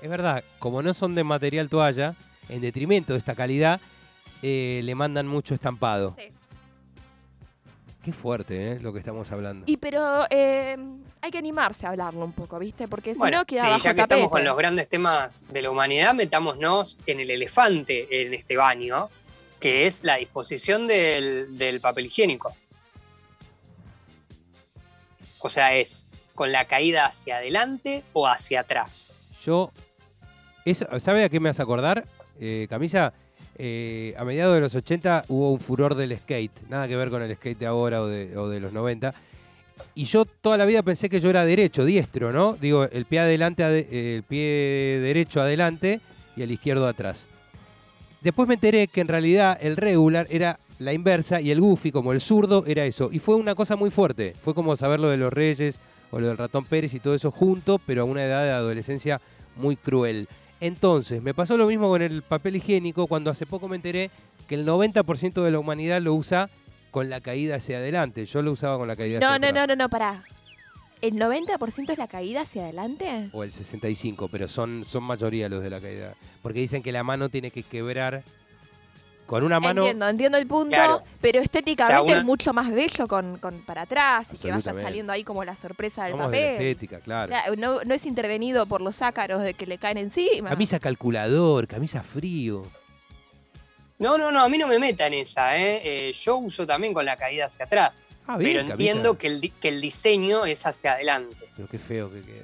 Es 0.03 0.11
verdad, 0.11 0.43
como 0.59 0.83
no 0.83 0.93
son 0.95 1.15
de 1.15 1.23
material 1.25 1.69
toalla, 1.69 2.15
en 2.49 2.61
detrimento 2.61 3.13
de 3.13 3.21
esta 3.21 3.35
calidad, 3.37 3.81
eh, 4.43 4.81
le 4.83 4.95
mandan 4.97 5.29
mucho 5.29 5.55
estampado. 5.55 6.17
Sí. 6.19 6.33
Qué 8.03 8.13
fuerte, 8.13 8.73
¿eh? 8.73 8.81
Lo 8.81 8.93
que 8.93 8.99
estamos 8.99 9.31
hablando. 9.31 9.65
Y 9.69 9.77
pero 9.77 10.27
eh, 10.29 10.77
hay 11.21 11.31
que 11.31 11.39
animarse 11.39 11.87
a 11.87 11.91
hablarlo 11.91 12.25
un 12.25 12.33
poco, 12.33 12.59
¿viste? 12.59 12.89
Porque 12.89 13.15
si 13.15 13.19
Bueno, 13.21 13.39
no 13.39 13.45
queda 13.45 13.61
sí, 13.63 13.67
bajo 13.69 13.79
ya 13.85 13.91
que 13.95 14.01
tapete. 14.01 14.15
estamos 14.17 14.31
con 14.33 14.45
los 14.45 14.57
grandes 14.57 14.89
temas 14.89 15.47
de 15.53 15.63
la 15.63 15.71
humanidad, 15.71 16.13
metámonos 16.15 16.99
en 17.07 17.21
el 17.21 17.31
elefante 17.31 18.09
en 18.27 18.35
este 18.35 18.57
baño, 18.57 19.09
que 19.61 19.87
es 19.87 20.03
la 20.03 20.17
disposición 20.17 20.89
del, 20.89 21.57
del 21.57 21.81
papel 21.81 22.07
higiénico. 22.07 22.57
O 25.39 25.49
sea, 25.49 25.77
es 25.77 26.09
con 26.35 26.51
la 26.51 26.65
caída 26.65 27.07
hacia 27.07 27.37
adelante 27.37 28.03
o 28.15 28.27
hacia 28.27 28.61
atrás. 28.61 29.15
Yo, 29.45 29.71
eso, 30.65 30.87
¿sabe 31.01 31.25
a 31.25 31.29
qué 31.29 31.41
me 31.41 31.49
hace 31.49 31.63
acordar, 31.63 32.05
eh, 32.41 32.67
Camisa? 32.71 33.13
Eh, 33.59 34.15
a 34.17 34.25
mediados 34.25 34.55
de 34.55 34.61
los 34.61 34.75
80 34.75 35.27
hubo 35.29 35.53
un 35.53 35.61
furor 35.61 35.95
del 35.95 36.17
skate, 36.17 36.69
nada 36.71 36.89
que 36.89 36.97
ver 36.97 37.11
con 37.11 37.23
el 37.23 37.35
skate 37.37 37.59
de 37.59 37.67
ahora 37.67 38.03
o 38.03 38.07
de, 38.09 38.61
los 38.61 38.73
90. 38.73 39.13
Y 39.95 40.05
yo 40.05 40.25
toda 40.25 40.57
la 40.57 40.65
vida 40.65 40.83
pensé 40.83 41.09
que 41.09 41.21
yo 41.21 41.29
era 41.31 41.45
derecho, 41.45 41.85
diestro, 41.85 42.33
¿no? 42.33 42.55
Digo, 42.55 42.85
el 42.85 43.05
pie 43.05 43.21
adelante, 43.21 43.63
ade- 43.63 43.87
eh, 43.91 44.15
el 44.17 44.23
pie 44.23 45.01
derecho 45.03 45.41
adelante 45.43 46.01
y 46.37 46.43
el 46.43 46.51
izquierdo 46.51 46.87
atrás. 46.87 47.27
Después 48.23 48.49
me 48.49 48.55
enteré 48.55 48.87
que 48.89 49.01
en 49.01 49.09
realidad 49.09 49.59
el 49.61 49.77
regular 49.77 50.27
era 50.31 50.59
la 50.79 50.93
inversa 50.93 51.41
y 51.41 51.51
el 51.51 51.61
goofy, 51.61 51.93
como 51.93 52.13
el 52.13 52.21
zurdo, 52.21 52.65
era 52.67 52.85
eso. 52.85 53.11
Y 53.13 53.19
fue 53.19 53.35
una 53.35 53.55
cosa 53.55 53.77
muy 53.77 53.91
fuerte. 53.91 54.35
Fue 54.43 54.55
como 54.55 54.77
saber 54.77 55.01
lo 55.01 55.09
de 55.09 55.17
los 55.17 55.33
reyes 55.33 55.81
o 56.11 56.21
lo 56.21 56.29
del 56.29 56.39
ratón 56.39 56.65
Pérez 56.65 56.95
y 56.95 57.01
todo 57.01 57.15
eso 57.15 57.31
junto, 57.31 57.79
pero 57.85 58.03
a 58.03 58.05
una 58.05 58.25
edad 58.25 58.45
de 58.45 58.51
adolescencia 58.51 59.21
muy 59.57 59.77
cruel. 59.77 60.29
Entonces, 60.63 61.21
me 61.21 61.35
pasó 61.35 61.57
lo 61.57 61.67
mismo 61.67 61.89
con 61.89 62.03
el 62.03 62.23
papel 62.23 62.55
higiénico 62.55 63.09
cuando 63.09 63.33
hace 63.33 63.47
poco 63.47 63.67
me 63.67 63.75
enteré 63.75 64.13
que 64.47 64.55
el 64.55 64.65
90% 64.65 65.43
de 65.43 65.51
la 65.51 65.59
humanidad 65.59 66.01
lo 66.01 66.15
usa 66.15 66.49
con 66.93 67.11
la 67.11 67.21
caída 67.21 67.57
hacia 67.57 67.79
adelante. 67.79 68.25
Yo 68.27 68.43
lo 68.43 68.53
usaba 68.53 68.79
con 68.79 68.87
la 68.87 68.95
caída 68.95 69.19
No, 69.19 69.27
hacia 69.27 69.39
no, 69.41 69.47
atrás. 69.49 69.67
no, 69.67 69.75
no, 69.75 69.83
no, 69.85 69.89
pará. 69.89 70.23
¿El 71.01 71.15
90% 71.15 71.91
es 71.91 71.99
la 71.99 72.07
caída 72.07 72.43
hacia 72.43 72.63
adelante? 72.63 73.29
O 73.33 73.43
el 73.43 73.51
65, 73.53 74.29
pero 74.29 74.47
son, 74.47 74.85
son 74.87 75.03
mayoría 75.03 75.49
los 75.49 75.65
de 75.65 75.71
la 75.71 75.81
caída. 75.81 76.15
Porque 76.43 76.61
dicen 76.61 76.81
que 76.81 76.93
la 76.93 77.03
mano 77.03 77.29
tiene 77.29 77.51
que 77.51 77.65
quebrar 77.65 78.23
con 79.33 79.45
una 79.45 79.59
mano. 79.61 79.81
Entiendo, 79.83 80.09
entiendo 80.11 80.37
el 80.37 80.47
punto, 80.47 80.77
Claro. 80.77 81.03
pero 81.23 81.41
estéticamente 81.41 81.95
O 82.01 82.05
sea, 82.05 82.13
una- 82.13 82.19
es 82.19 82.25
mucho 82.27 82.53
más 82.53 82.71
bello 82.71 83.09
con, 83.09 83.39
con 83.39 83.59
para 83.63 83.83
atrás 83.83 84.29
y 84.35 84.37
que 84.37 84.51
vaya 84.51 84.75
saliendo 84.75 85.11
ahí 85.11 85.25
como 85.25 85.43
la 85.43 85.57
sorpresa 85.57 86.05
del 86.05 86.13
Somos 86.13 86.31
de 86.31 86.39
la 86.41 86.47
papel. 86.53 86.67
estética, 86.67 87.01
claro. 87.01 87.29
Claro, 87.31 87.57
No, 87.57 87.83
no 87.83 87.95
es 87.95 88.05
intervenido 88.05 88.67
por 88.67 88.83
los 88.83 89.01
ácaros 89.01 89.41
de 89.43 89.55
que 89.55 89.67
le 89.67 89.79
caen 89.79 89.97
encima. 89.97 90.51
Camisa 90.51 90.79
calculador, 90.79 91.67
camisa 91.67 92.03
frío. 92.03 92.67
No, 93.99 94.19
no, 94.19 94.31
no, 94.31 94.41
a 94.43 94.49
mí 94.51 94.59
no 94.59 94.67
me 94.67 94.79
meta 94.79 95.07
en 95.07 95.15
esa, 95.15 95.57
¿eh? 95.57 95.81
Eh, 96.09 96.13
yo 96.13 96.37
uso 96.37 96.67
también 96.67 96.93
con 96.93 97.07
la 97.07 97.17
caída 97.17 97.47
hacia 97.47 97.65
atrás. 97.65 98.03
Ah, 98.27 98.37
bien, 98.37 98.51
pero 98.53 98.59
camisa. 98.69 98.73
entiendo 98.75 99.17
que 99.17 99.27
el, 99.29 99.53
que 99.61 99.69
el 99.69 99.81
diseño 99.81 100.45
es 100.45 100.67
hacia 100.67 100.93
adelante. 100.93 101.49
Pero 101.57 101.69
qué 101.69 101.79
feo 101.79 102.11
que 102.13 102.21
queda. 102.21 102.42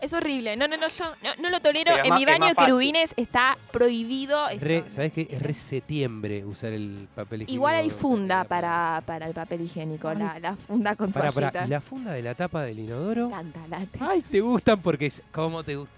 Es 0.00 0.12
horrible. 0.12 0.56
No, 0.56 0.66
no, 0.66 0.76
no, 0.76 0.88
yo 0.88 1.04
no, 1.22 1.42
no 1.42 1.50
lo 1.50 1.60
tolero. 1.60 1.92
Pero 1.92 1.98
es 1.98 2.04
en 2.04 2.08
más- 2.10 2.18
mi 2.18 2.22
es 2.22 2.26
baño 2.26 2.38
más 2.40 2.48
de 2.50 2.54
fácil. 2.54 2.66
querubines 2.72 3.14
está 3.16 3.58
prohibido 3.70 4.48
eso. 4.48 4.66
Re, 4.66 4.84
¿Sabes 4.88 5.12
qué? 5.12 5.28
Es 5.30 5.42
re 5.42 5.54
septiembre 5.54 6.44
usar 6.44 6.72
el 6.72 7.08
papel 7.14 7.42
higiénico. 7.42 7.52
Igual 7.54 7.74
hay 7.76 7.90
funda 7.90 8.44
para, 8.44 9.02
para 9.06 9.26
el 9.26 9.34
papel 9.34 9.60
higiénico, 9.62 10.12
la, 10.14 10.38
la 10.38 10.56
funda 10.56 10.96
con 10.96 11.12
Para, 11.12 11.32
para, 11.32 11.50
toallitas. 11.50 11.66
¿y 11.68 11.70
la 11.70 11.80
funda 11.80 12.12
de 12.12 12.22
la 12.22 12.34
tapa 12.34 12.62
del 12.64 12.78
inodoro? 12.78 13.28
Tanta 13.28 13.66
late. 13.68 13.98
Ay, 14.00 14.22
te 14.22 14.40
gustan 14.40 14.80
porque 14.80 15.06
es. 15.06 15.22
¿Cómo 15.32 15.62
te 15.62 15.76
gusta? 15.76 15.94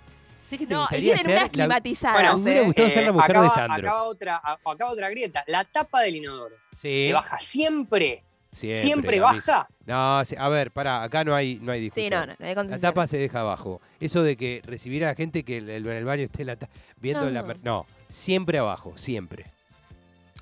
Sé 0.49 0.59
que 0.59 0.67
te 0.67 0.75
No, 0.75 0.81
y 0.81 0.83
gustaría 0.83 1.05
vienen 1.15 1.23
ser. 1.25 1.31
unas 1.33 1.43
la- 1.45 1.49
climatizadas. 1.49 2.17
Bueno, 2.17 2.37
me 2.37 2.43
hubiera 2.43 2.61
¿eh? 2.61 2.65
gustado 2.65 2.91
ser 2.91 3.05
la 3.05 3.13
mujer 3.13 3.31
de 3.33 3.39
acaba, 3.39 3.55
Sandro. 3.55 3.89
acaba 3.89 4.03
otra, 4.03 4.37
a- 4.43 4.59
acaba 4.65 4.91
otra 4.91 5.11
grieta. 5.11 5.45
La 5.47 5.65
tapa 5.65 6.01
del 6.03 6.17
inodoro. 6.17 6.57
Sí, 6.77 6.99
¿Se 7.05 7.13
baja 7.13 7.39
siempre? 7.39 8.23
Siempre. 8.53 8.81
¿Siempre, 8.81 9.19
camisa. 9.21 9.53
baja? 9.53 9.69
No, 9.87 10.23
a 10.45 10.49
ver, 10.49 10.71
pará, 10.71 11.03
acá 11.03 11.25
no 11.25 11.35
hay, 11.35 11.59
no 11.61 11.73
hay 11.73 11.81
discusión. 11.81 12.05
Sí, 12.07 12.11
no, 12.11 12.27
no, 12.27 12.35
no 12.39 12.47
hay 12.47 12.69
La 12.69 12.79
tapa 12.79 13.07
se 13.07 13.17
deja 13.19 13.41
abajo. 13.41 13.81
Eso 14.01 14.23
de 14.23 14.37
que 14.37 14.63
recibir 14.65 15.05
a 15.05 15.09
la 15.09 15.15
gente 15.15 15.43
que 15.45 15.57
el- 15.59 15.71
el- 15.71 15.87
en 15.87 15.93
el 15.97 16.05
baño 16.05 16.23
esté 16.25 16.45
la 16.45 16.57
viendo 17.01 17.25
No. 17.25 17.31
la. 17.31 17.45
per- 17.47 17.61
No, 17.65 17.87
siempre 18.09 18.59
abajo, 18.59 18.93
siempre. 18.97 19.47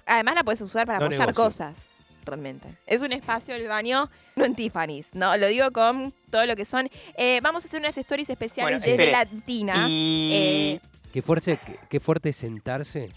Además 0.07 0.35
la 0.35 0.45
puedes 0.45 0.61
usar 0.61 0.87
para 0.87 0.99
No 0.99 1.05
apoyar 1.07 1.29
negocio. 1.29 1.45
cosas, 1.45 1.89
realmente. 2.25 2.69
Es 2.87 3.01
un 3.03 3.13
espacio 3.13 3.55
el 3.55 3.69
baño, 3.69 4.11
no 4.37 4.45
en 4.45 4.55
Tiffany's, 4.57 5.07
no, 5.13 5.37
lo 5.37 5.47
digo 5.47 5.71
con 5.71 6.13
todo 6.31 6.45
lo 6.47 6.57
que 6.57 6.65
son. 6.65 6.89
Eh, 7.17 7.39
vamos 7.43 7.65
a 7.65 7.69
hacer 7.69 7.81
unas 7.81 7.97
stories 7.97 8.29
especiales 8.29 8.81
Bueno, 8.81 8.85
de 8.85 8.91
espere. 9.05 9.13
Latina. 9.13 9.87
Y 9.89 10.31
Eh, 10.35 10.81
Qué 11.13 11.23
fuerte, 11.23 11.57
qué, 11.65 11.73
qué 11.91 12.01
fuerte 12.01 12.29
es 12.31 12.37
sentarse. 12.37 13.11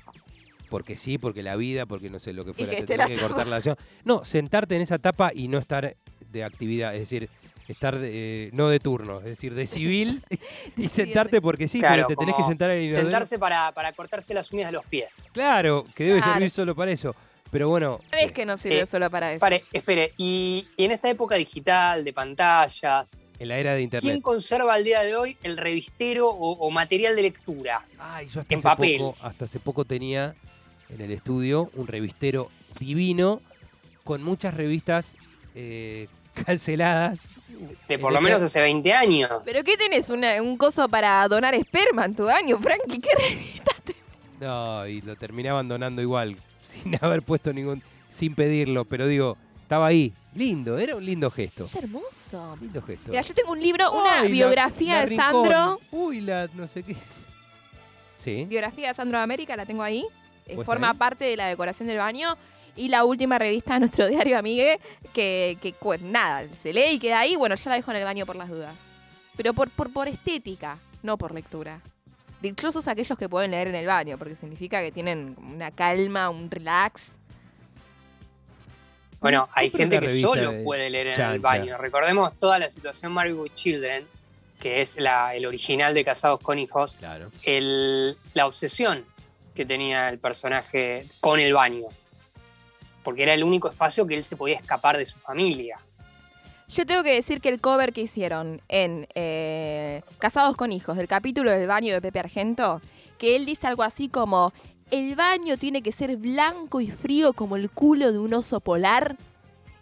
Porque 0.74 0.98
sí, 0.98 1.20
porque 1.20 1.44
la 1.44 1.56
vida, 1.56 1.86
porque 1.86 2.10
no 2.10 2.18
sé 2.18 2.34
lo 2.34 2.44
que 2.44 2.52
fuera, 2.56 2.72
que 2.74 2.82
te 2.82 2.88
tenés 2.98 3.06
que 3.06 3.18
cortar 3.20 3.46
la 3.46 3.58
acción. 3.58 3.76
No, 4.06 4.26
sentarte 4.26 4.76
en 4.76 4.82
esa 4.82 4.98
tapa 4.98 5.30
y 5.32 5.48
no 5.48 5.60
estar 5.60 5.96
de 6.32 6.44
actividad, 6.44 6.96
es 6.96 7.02
decir, 7.02 7.30
estar 7.68 8.00
de, 8.00 8.46
eh, 8.48 8.50
no 8.54 8.70
de 8.70 8.80
turno, 8.80 9.20
es 9.20 9.26
decir, 9.26 9.54
de 9.54 9.68
civil 9.68 10.24
y 10.76 10.88
sentarte 10.88 11.42
porque 11.44 11.68
sí, 11.68 11.78
Claro, 11.78 11.94
pero 11.98 12.08
te 12.08 12.16
tenés 12.16 12.34
que 12.38 12.42
sentar 12.42 12.72
en 12.72 12.78
el 12.78 12.84
inodoro. 12.86 13.04
sentarse 13.04 13.38
para, 13.38 13.72
para 13.72 13.94
cortarse 13.94 14.34
las 14.34 14.52
uñas 14.52 14.70
de 14.70 14.72
los 14.72 14.86
pies. 14.88 15.24
Claro, 15.32 15.86
que 15.94 16.06
debe 16.06 16.18
Claro. 16.18 16.34
servir 16.34 16.50
solo 16.50 16.74
para 16.76 16.90
eso. 16.90 17.16
Pero 17.52 17.70
bueno, 17.70 18.00
sabes 18.10 18.32
que 18.32 18.44
no 18.44 18.58
sirve 18.58 18.80
Eh, 18.82 18.86
solo 18.88 19.12
para 19.12 19.32
eso. 19.32 19.42
Pare, 19.42 19.64
espere, 19.72 20.12
y, 20.18 20.68
y 20.76 20.86
en 20.86 20.90
esta 20.92 21.08
época 21.08 21.36
digital, 21.36 22.04
de 22.04 22.14
pantallas, 22.14 23.16
en 23.38 23.48
la 23.48 23.60
era 23.60 23.76
de 23.76 23.84
internet. 23.84 24.10
¿quién 24.10 24.22
conserva 24.22 24.74
al 24.74 24.84
día 24.84 25.02
de 25.04 25.16
hoy 25.16 25.38
el 25.44 25.56
revistero 25.58 26.30
o, 26.30 26.54
o 26.54 26.72
material 26.72 27.16
de 27.16 27.22
lectura? 27.22 27.86
Ay, 28.00 28.28
yo 28.28 28.42
hasta 28.42 28.54
en 28.56 28.58
hace 28.60 28.68
papel? 28.68 28.98
poco, 28.98 29.18
hasta 29.22 29.46
hace 29.46 29.60
poco 29.60 29.86
tenía 29.86 30.36
en 30.94 31.02
el 31.02 31.12
estudio 31.12 31.70
un 31.76 31.88
revistero 31.88 32.50
divino 32.80 33.42
con 34.04 34.22
muchas 34.24 34.54
revistas 34.54 35.16
eh, 35.56 36.08
canceladas. 36.46 37.28
De 37.88 38.00
por 38.00 38.12
lo 38.12 38.20
menos 38.22 38.42
hace 38.42 38.62
20 38.62 38.94
años. 38.94 39.30
¿Pero 39.46 39.64
qué 39.64 39.78
tenés? 39.78 40.10
Una- 40.10 40.42
¿Un 40.42 40.58
coso 40.58 40.90
para 40.90 41.28
donar 41.28 41.54
esperma 41.56 42.06
en 42.06 42.16
tu 42.16 42.26
baño, 42.26 42.58
Frankie? 42.60 43.00
¿Qué 43.00 43.10
revista? 43.30 43.72
No, 44.42 44.86
y 44.88 45.02
lo 45.02 45.16
terminé 45.16 45.50
abandonando 45.50 46.02
igual, 46.02 46.36
sin 46.68 46.96
haber 47.02 47.22
puesto 47.22 47.54
ningún, 47.54 47.82
sin 48.10 48.36
pedirlo, 48.36 48.84
pero 48.86 49.08
digo, 49.08 49.38
estaba 49.62 49.88
ahí. 49.88 50.12
Lindo, 50.36 50.80
era 50.80 50.96
un 50.96 51.06
lindo 51.06 51.30
gesto. 51.30 51.66
Es 51.66 51.76
hermoso. 51.76 52.58
Lindo 52.60 52.82
gesto. 52.82 53.12
Mira, 53.12 53.22
yo 53.22 53.36
tengo 53.36 53.52
un 53.52 53.62
libro, 53.62 53.92
una 53.92 54.22
Ay, 54.22 54.30
la- 54.30 54.34
biografía 54.34 54.94
la 54.96 55.00
de 55.02 55.06
Rincón. 55.06 55.32
Sandro. 55.32 55.80
Uy, 55.92 56.22
la 56.22 56.50
no 56.56 56.68
sé 56.68 56.82
qué. 56.82 56.96
Sí. 58.18 58.46
Biografía 58.46 58.88
de 58.88 58.94
Sandro 58.96 59.20
de 59.20 59.24
América, 59.24 59.56
la 59.56 59.66
tengo 59.68 59.84
ahí. 59.84 60.04
Eh, 60.48 60.56
¿Vos 60.56 60.66
forma 60.66 60.92
ahí? 60.92 60.98
parte 60.98 61.26
de 61.26 61.38
la 61.38 61.48
decoración 61.48 61.88
del 61.88 61.98
baño. 61.98 62.36
Y 62.76 62.90
la 62.90 63.04
última 63.06 63.38
revista 63.38 63.76
de 63.76 63.82
nuestro 63.82 64.08
diario 64.10 64.38
Amigue, 64.38 64.80
que, 65.14 65.58
que 65.62 65.74
cu- 65.74 65.96
nada, 66.02 66.46
se 66.62 66.74
lee 66.74 66.94
y 66.94 67.00
queda 67.00 67.20
ahí. 67.20 67.36
Bueno, 67.36 67.56
yo 67.56 67.70
la 67.70 67.76
dejo 67.76 67.92
en 67.92 67.98
el 67.98 68.04
baño 68.04 68.26
por 68.26 68.36
las 68.36 68.50
dudas. 68.50 68.92
Pero 69.38 69.54
por, 69.54 69.70
por, 69.70 69.92
por 69.94 70.08
estética, 70.08 70.78
no 71.04 71.18
por 71.18 71.34
lectura. 71.34 71.80
Incluso 72.42 72.82
aquellos 72.90 73.18
que 73.18 73.30
pueden 73.30 73.52
leer 73.52 73.70
en 73.70 73.76
el 73.76 73.86
baño, 73.88 74.18
porque 74.18 74.36
significa 74.36 74.82
que 74.82 74.92
tienen 74.92 75.36
una 75.40 75.72
calma, 75.72 76.30
un 76.30 76.52
relax. 76.52 77.12
Bueno, 79.22 79.48
hay 79.54 79.70
gente 79.70 80.00
que 80.00 80.10
solo 80.10 80.52
de 80.52 80.64
puede 80.64 80.90
leer 80.90 81.08
en 81.08 81.22
el 81.22 81.40
baño. 81.40 81.78
Recordemos 81.78 82.38
toda 82.38 82.60
la 82.60 82.68
situación 82.70 83.14
Married 83.14 83.36
with 83.36 83.54
Children, 83.54 84.06
que 84.60 84.82
es 84.82 84.98
la, 85.00 85.34
el 85.36 85.46
original 85.46 85.94
de 85.94 86.04
Casados 86.04 86.42
con 86.42 86.60
Hijos, 86.60 86.96
Claro. 86.96 87.32
el- 87.44 88.18
la 88.34 88.48
obsesión 88.48 89.06
que 89.54 89.66
tenía 89.66 90.10
el 90.10 90.20
personaje 90.20 91.06
con 91.20 91.40
el 91.40 91.54
baño. 91.54 91.88
Porque 93.04 93.24
era 93.24 93.34
el 93.34 93.44
único 93.44 93.70
espacio 93.70 94.08
que 94.08 94.16
él 94.16 94.24
se 94.24 94.36
podía 94.38 94.56
escapar 94.58 94.98
de 94.98 95.06
su 95.06 95.18
familia. 95.20 95.78
Yo 96.70 96.86
tengo 96.86 97.04
que 97.04 97.14
decir 97.14 97.42
que 97.42 97.50
el 97.50 97.60
cover 97.60 97.92
que 97.94 98.02
hicieron 98.02 98.62
en 98.70 99.08
eh, 99.14 100.02
Casados 100.18 100.56
con 100.56 100.72
Hijos, 100.72 100.96
del 100.98 101.08
capítulo 101.08 101.52
del 101.52 101.68
baño 101.68 101.94
de 101.94 102.02
Pepe 102.02 102.20
Argento, 102.20 102.82
que 103.18 103.36
él 103.36 103.46
dice 103.46 103.68
algo 103.68 103.84
así 103.84 104.08
como, 104.10 104.54
el 104.90 105.16
baño 105.16 105.58
tiene 105.58 105.82
que 105.82 105.92
ser 105.92 106.16
blanco 106.18 106.80
y 106.82 106.90
frío 106.90 107.34
como 107.34 107.58
el 107.58 107.70
culo 107.70 108.12
de 108.12 108.20
un 108.20 108.34
oso 108.34 108.60
polar, 108.60 109.18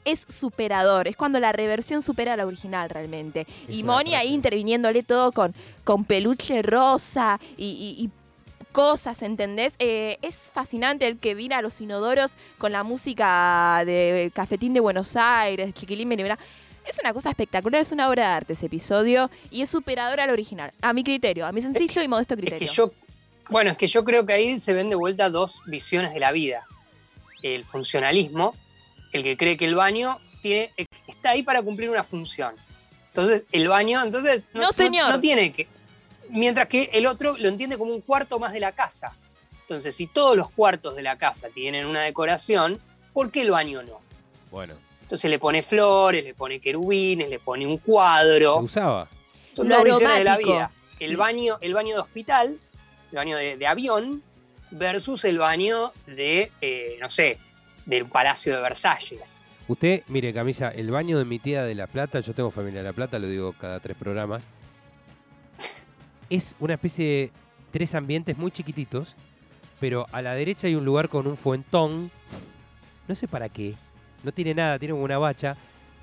es 0.03 0.25
superador. 0.27 1.07
Es 1.07 1.15
cuando 1.15 1.39
la 1.39 1.51
reversión 1.51 2.01
supera 2.01 2.33
a 2.33 2.37
la 2.37 2.47
original 2.47 2.89
realmente. 2.89 3.41
Es 3.69 3.75
y 3.75 3.83
Moni 3.83 4.15
ahí 4.15 4.33
interviniéndole 4.33 5.03
todo 5.03 5.31
con, 5.31 5.53
con 5.83 6.05
peluche 6.05 6.63
rosa 6.63 7.39
y, 7.55 7.65
y- 7.99 8.03
y 8.05 8.09
cosas, 8.71 9.21
¿entendés? 9.21 9.73
Eh, 9.79 10.17
es 10.21 10.49
fascinante 10.53 11.07
el 11.07 11.17
que 11.17 11.35
vira 11.35 11.57
a 11.57 11.61
los 11.61 11.79
inodoros 11.81 12.33
con 12.57 12.71
la 12.71 12.83
música 12.83 13.83
de 13.85 14.31
Cafetín 14.33 14.73
de 14.73 14.79
Buenos 14.79 15.15
Aires, 15.15 15.73
Chiquilín 15.73 16.07
Menibra. 16.07 16.37
Es 16.85 16.97
una 16.99 17.13
cosa 17.13 17.29
espectacular, 17.29 17.81
es 17.81 17.91
una 17.91 18.09
obra 18.09 18.23
de 18.23 18.33
arte 18.33 18.53
ese 18.53 18.65
episodio 18.65 19.29
y 19.51 19.61
es 19.61 19.69
superador 19.69 20.19
al 20.19 20.31
original, 20.31 20.71
a 20.81 20.93
mi 20.93 21.03
criterio, 21.03 21.45
a 21.45 21.51
mi 21.51 21.61
sencillo 21.61 22.01
y 22.01 22.07
modesto 22.07 22.33
Es 22.33 22.39
criterio. 22.39 22.67
que 22.67 22.73
yo, 22.73 22.91
bueno, 23.49 23.71
es 23.71 23.77
que 23.77 23.87
yo 23.87 24.03
creo 24.03 24.25
que 24.25 24.33
ahí 24.33 24.57
se 24.57 24.73
ven 24.73 24.89
de 24.89 24.95
vuelta 24.95 25.29
dos 25.29 25.61
visiones 25.67 26.13
de 26.13 26.19
la 26.19 26.31
vida. 26.31 26.65
El 27.43 27.65
funcionalismo, 27.65 28.55
el 29.13 29.21
que 29.23 29.37
cree 29.37 29.57
que 29.57 29.65
el 29.65 29.75
baño 29.75 30.17
tiene, 30.41 30.71
está 31.07 31.31
ahí 31.31 31.43
para 31.43 31.61
cumplir 31.61 31.89
una 31.89 32.03
función. 32.03 32.55
Entonces, 33.09 33.45
el 33.51 33.67
baño, 33.67 34.01
entonces, 34.03 34.45
No, 34.53 34.71
señor. 34.71 35.09
no 35.09 35.19
tiene 35.19 35.51
que. 35.53 35.67
Mientras 36.31 36.67
que 36.67 36.89
el 36.93 37.05
otro 37.05 37.35
lo 37.37 37.47
entiende 37.49 37.77
como 37.77 37.93
un 37.93 38.01
cuarto 38.01 38.39
más 38.39 38.53
de 38.53 38.59
la 38.59 38.71
casa. 38.71 39.13
Entonces, 39.61 39.95
si 39.95 40.07
todos 40.07 40.35
los 40.35 40.49
cuartos 40.49 40.95
de 40.95 41.01
la 41.01 41.17
casa 41.17 41.47
tienen 41.53 41.85
una 41.85 42.01
decoración, 42.01 42.79
¿por 43.13 43.31
qué 43.31 43.41
el 43.41 43.51
baño 43.51 43.83
no? 43.83 43.99
Bueno, 44.49 44.73
Entonces 45.03 45.29
le 45.29 45.39
pone 45.39 45.61
flores, 45.63 46.23
le 46.23 46.33
pone 46.33 46.59
querubines, 46.59 47.29
le 47.29 47.39
pone 47.39 47.65
un 47.67 47.77
se 47.77 47.83
cuadro. 47.83 48.57
usaba. 48.57 49.07
Son 49.53 49.67
Lo 49.67 49.75
dos 49.75 49.83
visiones 49.85 50.17
de 50.17 50.23
la 50.23 50.37
vida. 50.37 50.71
El 50.99 51.17
baño, 51.17 51.57
el 51.61 51.73
baño 51.73 51.95
de 51.95 52.01
hospital, 52.01 52.57
el 53.11 53.15
baño 53.15 53.37
de, 53.37 53.57
de 53.57 53.67
avión, 53.67 54.21
versus 54.71 55.25
el 55.25 55.37
baño 55.37 55.91
de, 56.05 56.51
eh, 56.61 56.97
no 57.01 57.09
sé, 57.09 57.37
del 57.85 58.05
Palacio 58.05 58.55
de 58.55 58.61
Versalles. 58.61 59.41
Usted, 59.67 60.03
mire, 60.07 60.33
camisa, 60.33 60.69
el 60.69 60.91
baño 60.91 61.17
de 61.17 61.25
mi 61.25 61.39
tía 61.39 61.63
de 61.63 61.75
La 61.75 61.87
Plata, 61.87 62.19
yo 62.19 62.33
tengo 62.33 62.51
familia 62.51 62.81
de 62.81 62.87
La 62.87 62.93
Plata, 62.93 63.19
lo 63.19 63.27
digo 63.27 63.53
cada 63.59 63.79
tres 63.79 63.95
programas, 63.97 64.43
es 66.31 66.55
una 66.59 66.75
especie 66.75 67.05
de 67.05 67.31
tres 67.71 67.93
ambientes 67.93 68.37
muy 68.37 68.51
chiquititos, 68.51 69.15
pero 69.79 70.07
a 70.11 70.21
la 70.21 70.33
derecha 70.33 70.67
hay 70.67 70.75
un 70.75 70.85
lugar 70.85 71.09
con 71.09 71.27
un 71.27 71.35
fuentón, 71.35 72.09
no 73.07 73.15
sé 73.15 73.27
para 73.27 73.49
qué, 73.49 73.75
no 74.23 74.31
tiene 74.31 74.53
nada, 74.53 74.79
tiene 74.79 74.93
una 74.93 75.17
bacha. 75.17 75.57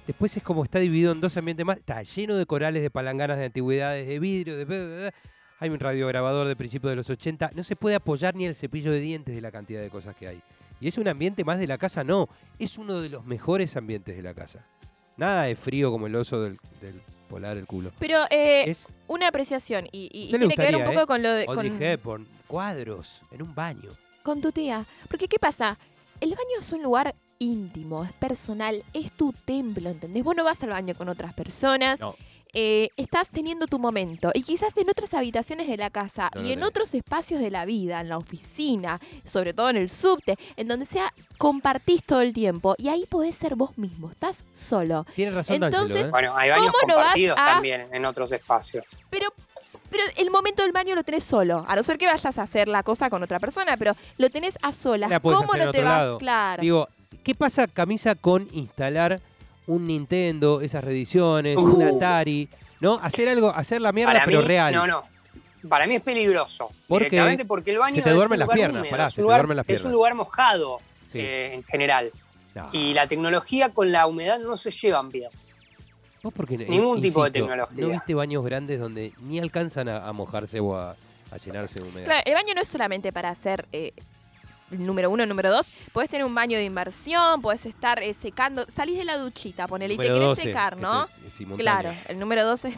Después 0.07 0.37
es 0.37 0.43
como 0.43 0.65
está 0.65 0.79
dividido 0.79 1.13
en 1.13 1.21
dos 1.21 1.37
ambientes 1.39 1.65
más, 1.65 1.79
está 1.79 2.03
lleno 2.03 2.35
de 2.35 2.45
corales, 2.45 2.83
de 2.83 2.91
palanganas, 2.91 3.39
de 3.39 3.47
antigüedades, 3.47 4.07
de 4.07 4.19
vidrio, 4.19 4.57
de... 4.57 5.13
Hay 5.61 5.71
un 5.71 5.81
radiograbador 5.81 6.47
de 6.47 6.55
principios 6.55 6.93
de 6.93 6.97
los 6.97 7.11
80, 7.11 7.53
no 7.55 7.65
se 7.65 7.75
puede 7.75 7.97
apoyar 7.97 8.37
ni 8.37 8.47
el 8.47 8.55
cepillo 8.55 8.93
de 8.93 9.01
dientes 9.01 9.35
de 9.35 9.41
la 9.41 9.51
cantidad 9.51 9.81
de 9.81 9.91
cosas 9.91 10.15
que 10.15 10.29
hay. 10.29 10.43
Y 10.81 10.89
es 10.89 10.99
un 10.99 11.09
ambiente 11.09 11.43
más 11.43 11.59
de 11.59 11.67
la 11.67 11.79
casa, 11.79 12.05
no, 12.05 12.29
es 12.59 12.79
uno 12.79 13.01
de 13.01 13.09
los 13.09 13.25
mejores 13.25 13.77
ambientes 13.77 14.15
de 14.15 14.23
la 14.23 14.35
casa. 14.35 14.65
Nada 15.17 15.45
de 15.45 15.57
frío 15.57 15.91
como 15.91 16.07
el 16.07 16.15
oso 16.15 16.41
del 16.43 16.59
polar 17.29 17.57
el 17.57 17.67
culo. 17.67 17.93
Pero 17.99 18.25
eh, 18.31 18.69
Es 18.71 18.89
una 19.07 19.29
apreciación 19.29 19.87
y, 19.93 20.09
y- 20.13 20.29
y 20.29 20.31
¿Qué 20.31 20.33
le 20.33 20.39
tiene 20.49 20.55
que 20.57 20.63
ver 20.63 20.77
un 20.89 20.93
poco 20.95 21.07
con 21.07 21.23
lo 21.23 21.31
de, 21.33 21.45
Audrey 21.47 21.71
con, 21.71 21.83
Hepburn, 21.83 22.29
cuadros 22.47 23.21
en 23.31 23.43
un 23.43 23.55
baño. 23.55 23.91
con 24.23 24.41
tu 24.41 24.51
tía. 24.53 24.85
Porque 25.09 25.29
¿qué 25.29 25.39
pasa? 25.39 25.79
El 26.21 26.31
baño 26.31 26.59
es 26.59 26.73
un 26.73 26.83
lugar 26.83 27.15
íntimo, 27.39 28.03
es 28.05 28.13
personal, 28.13 28.83
es 28.93 29.13
tu 29.13 29.33
templo, 29.33 29.89
¿entendés? 29.91 30.25
Vos 30.25 30.35
no 30.35 30.43
vas 30.43 30.61
al 30.65 30.71
baño 30.71 30.95
con 30.97 31.09
otras 31.09 31.33
personas. 31.35 32.01
No. 32.01 32.17
Eh, 32.55 32.89
estás 32.97 33.29
teniendo 33.29 33.67
tu 33.67 33.79
momento 33.79 34.31
y 34.35 34.43
quizás 34.43 34.77
en 34.77 34.89
otras 34.89 35.15
habitaciones 35.15 35.69
de 35.69 35.77
la 35.77 35.91
casa 35.91 36.31
No, 36.35 36.41
y 36.41 36.45
no 36.47 36.53
en 36.53 36.63
otros 36.63 36.95
espacios 36.95 37.41
de 37.41 37.51
la 37.51 37.65
vida, 37.65 38.01
en 38.01 38.09
la 38.09 38.19
oficina, 38.19 39.01
sobre 39.25 39.53
todo 39.55 39.71
en 39.71 39.77
el 39.77 39.89
subte, 39.89 40.39
en 40.57 40.69
donde 40.69 40.87
sea 40.87 41.13
compartís 41.37 42.03
todo 42.05 42.21
el 42.21 42.33
tiempo 42.33 42.75
y 42.79 42.89
ahí 42.89 43.05
podés 43.09 43.37
ser 43.37 43.55
vos 43.55 43.77
mismo, 43.79 44.11
estás 44.11 44.45
solo. 44.53 45.07
Tienes 45.15 45.35
razón, 45.35 45.63
Entonces, 45.63 46.07
¿eh? 46.07 46.11
Bueno, 46.11 46.37
hay 46.37 46.51
baños 46.51 46.67
¿Cómo 46.67 46.79
no 46.89 46.97
vas 46.97 47.05
compartidos 47.05 47.39
a- 47.39 47.45
también 47.45 47.87
en 47.93 48.05
otros 48.05 48.33
espacios. 48.33 48.85
Pero, 49.11 49.29
pero 49.91 50.03
el 50.17 50.31
momento 50.31 50.63
del 50.63 50.73
baño 50.73 50.95
lo 50.95 51.05
tenés 51.05 51.25
solo, 51.25 51.65
a 51.69 51.77
no 51.77 51.83
ser 51.83 51.99
que 51.99 52.07
vayas 52.07 52.39
a 52.39 52.43
hacer 52.43 52.67
la 52.69 52.83
cosa 52.83 53.09
con 53.11 53.23
otra 53.23 53.39
persona, 53.39 53.77
pero 53.77 53.95
lo 54.17 54.31
tenés 54.31 54.59
a 54.63 54.73
solas. 54.73 55.11
La 55.11 55.21
¿Cómo 55.21 55.45
hacer 55.45 55.61
en 55.61 55.67
no 55.67 55.73
te 55.73 55.85
vas? 55.85 55.93
lado. 55.99 56.19
Claro. 56.19 56.61
Digo, 56.63 56.89
¿qué 57.23 57.35
pasa, 57.35 57.67
Camisa, 57.67 58.15
con 58.15 58.49
instalar 58.53 59.21
un 59.69 59.87
Nintendo, 59.87 60.61
esas 60.61 60.83
reediciones, 60.83 61.57
Uh. 61.57 61.61
un 61.61 61.83
Atari? 61.83 62.49
¿No? 62.81 62.95
Hacer 62.97 63.29
algo, 63.29 63.51
hacer 63.51 63.81
la 63.81 63.93
mierda, 63.93 64.13
Para 64.15 64.25
pero 64.25 64.41
mí, 64.41 64.47
real. 64.47 64.75
no, 64.75 64.87
no. 64.87 65.03
Para 65.69 65.87
mí 65.87 65.95
es 65.97 66.03
peligroso. 66.03 66.71
¿Por 66.87 67.09
qué? 67.09 67.45
Porque 67.47 67.71
el 67.73 67.79
baño 67.79 67.95
Se 67.97 68.03
te 68.03 68.09
es 68.11 68.15
duermen 68.15 68.39
las 68.39 68.49
piernas, 68.49 68.81
húmedo, 68.81 68.91
pará, 68.91 69.07
es 69.07 69.13
se 69.15 69.21
un 69.21 69.23
te 69.23 69.23
lugar- 69.25 69.39
duermen 69.41 69.57
las 69.57 69.65
Es 69.65 69.67
piernas. 69.67 69.85
un 69.87 69.93
lugar 69.93 70.15
mojado 70.15 70.79
Sí. 71.11 71.19
eh, 71.21 71.55
en 71.55 71.63
general. 71.65 72.11
No. 72.55 72.69
Y 72.73 72.93
la 72.95 73.07
tecnología 73.07 73.71
con 73.71 73.91
la 73.93 74.07
humedad 74.07 74.39
no 74.41 74.57
se 74.57 74.71
llevan 74.71 75.11
bien. 75.11 75.31
Vos 76.23 76.33
porque, 76.35 76.55
eh, 76.55 76.67
Ningún 76.69 77.01
tipo 77.01 77.23
de 77.25 77.31
tecnología. 77.31 77.77
¿No 77.81 77.89
viste 77.91 78.15
baños 78.15 78.45
grandes 78.45 78.79
donde 78.81 79.13
ni 79.21 79.39
alcanzan 79.39 79.89
a, 79.89 80.07
a 80.09 80.13
mojarse 80.13 80.59
o 80.61 80.77
a, 80.77 80.97
a 81.31 81.37
llenarse 81.37 81.81
de 81.81 81.89
humedad? 81.89 82.05
Claro, 82.07 82.23
el 82.25 82.35
baño 82.35 82.55
no 82.55 82.61
es 82.61 82.69
solamente 82.69 83.13
para 83.13 83.29
hacer 83.31 83.67
eh, 83.73 83.93
el 84.71 84.87
número 84.87 85.11
uno, 85.11 85.23
el 85.23 85.29
número 85.29 85.51
dos. 85.51 85.67
Podés 85.93 86.11
tener 86.11 86.25
un 86.25 86.35
baño 86.35 86.57
de 86.59 86.65
inmersión, 86.65 87.41
podés 87.43 87.67
estar 87.67 88.03
eh, 88.03 88.13
secando. 88.15 88.65
Salís 88.69 88.99
de 88.99 89.05
la 89.05 89.17
duchita, 89.19 89.67
ponele, 89.67 89.95
y 89.95 89.97
te 89.97 90.05
querés 90.05 90.21
12, 90.21 90.43
secar, 90.43 90.77
¿no? 90.77 91.05
es 91.05 91.13
simultáneo. 91.33 91.57
Claro, 91.91 91.97
el 92.09 92.19
número 92.19 92.45
dos 92.45 92.65
es... 92.65 92.77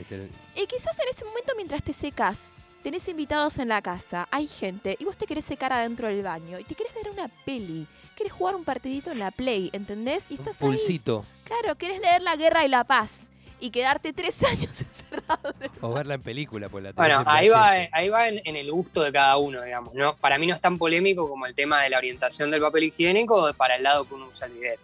Es 0.00 0.12
el- 0.12 0.30
Y 0.56 0.66
quizás 0.66 0.98
en 0.98 1.08
ese 1.10 1.24
momento, 1.24 1.52
mientras 1.56 1.82
te 1.82 1.92
secas, 1.92 2.50
tenés 2.82 3.06
invitados 3.08 3.58
en 3.58 3.68
la 3.68 3.80
casa, 3.82 4.26
hay 4.30 4.46
gente, 4.46 4.96
y 4.98 5.04
vos 5.04 5.16
te 5.16 5.26
querés 5.26 5.44
secar 5.44 5.72
adentro 5.72 6.08
del 6.08 6.22
baño, 6.22 6.58
y 6.58 6.64
te 6.64 6.74
querés 6.74 6.94
ver 6.94 7.10
una 7.10 7.28
peli, 7.44 7.86
querés 8.16 8.32
jugar 8.32 8.54
un 8.56 8.64
partidito 8.64 9.10
en 9.10 9.18
la 9.18 9.30
Play, 9.30 9.70
¿entendés? 9.72 10.24
Y 10.30 10.34
un 10.34 10.40
estás 10.40 10.60
ahí. 10.60 10.68
pulsito. 10.68 11.24
Claro, 11.44 11.76
querés 11.76 12.00
leer 12.00 12.22
La 12.22 12.36
Guerra 12.36 12.64
y 12.64 12.68
la 12.68 12.84
Paz, 12.84 13.30
y 13.62 13.70
quedarte 13.70 14.12
tres 14.12 14.42
años 14.50 14.80
encerrado. 14.80 15.54
en 15.60 15.70
O 15.80 15.92
verla 15.92 16.14
en 16.14 16.22
película, 16.22 16.68
pues 16.68 16.82
la 16.82 16.92
tenés 16.92 17.16
Bueno, 17.16 17.22
en 17.22 17.28
ahí 17.28 17.48
va, 17.48 17.70
ahí 17.92 18.08
va 18.08 18.28
en, 18.28 18.40
en 18.44 18.56
el 18.56 18.70
gusto 18.72 19.02
de 19.02 19.12
cada 19.12 19.36
uno, 19.36 19.62
digamos. 19.62 19.94
¿no? 19.94 20.16
Para 20.16 20.36
mí 20.36 20.48
no 20.48 20.54
es 20.54 20.60
tan 20.60 20.76
polémico 20.78 21.28
como 21.28 21.46
el 21.46 21.54
tema 21.54 21.80
de 21.82 21.90
la 21.90 21.98
orientación 21.98 22.50
del 22.50 22.60
papel 22.60 22.84
higiénico 22.84 23.48
o 23.48 23.54
para 23.54 23.76
el 23.76 23.84
lado 23.84 24.04
que 24.04 24.14
uno 24.14 24.26
usa 24.26 24.48
el 24.48 24.54
video. 24.54 24.74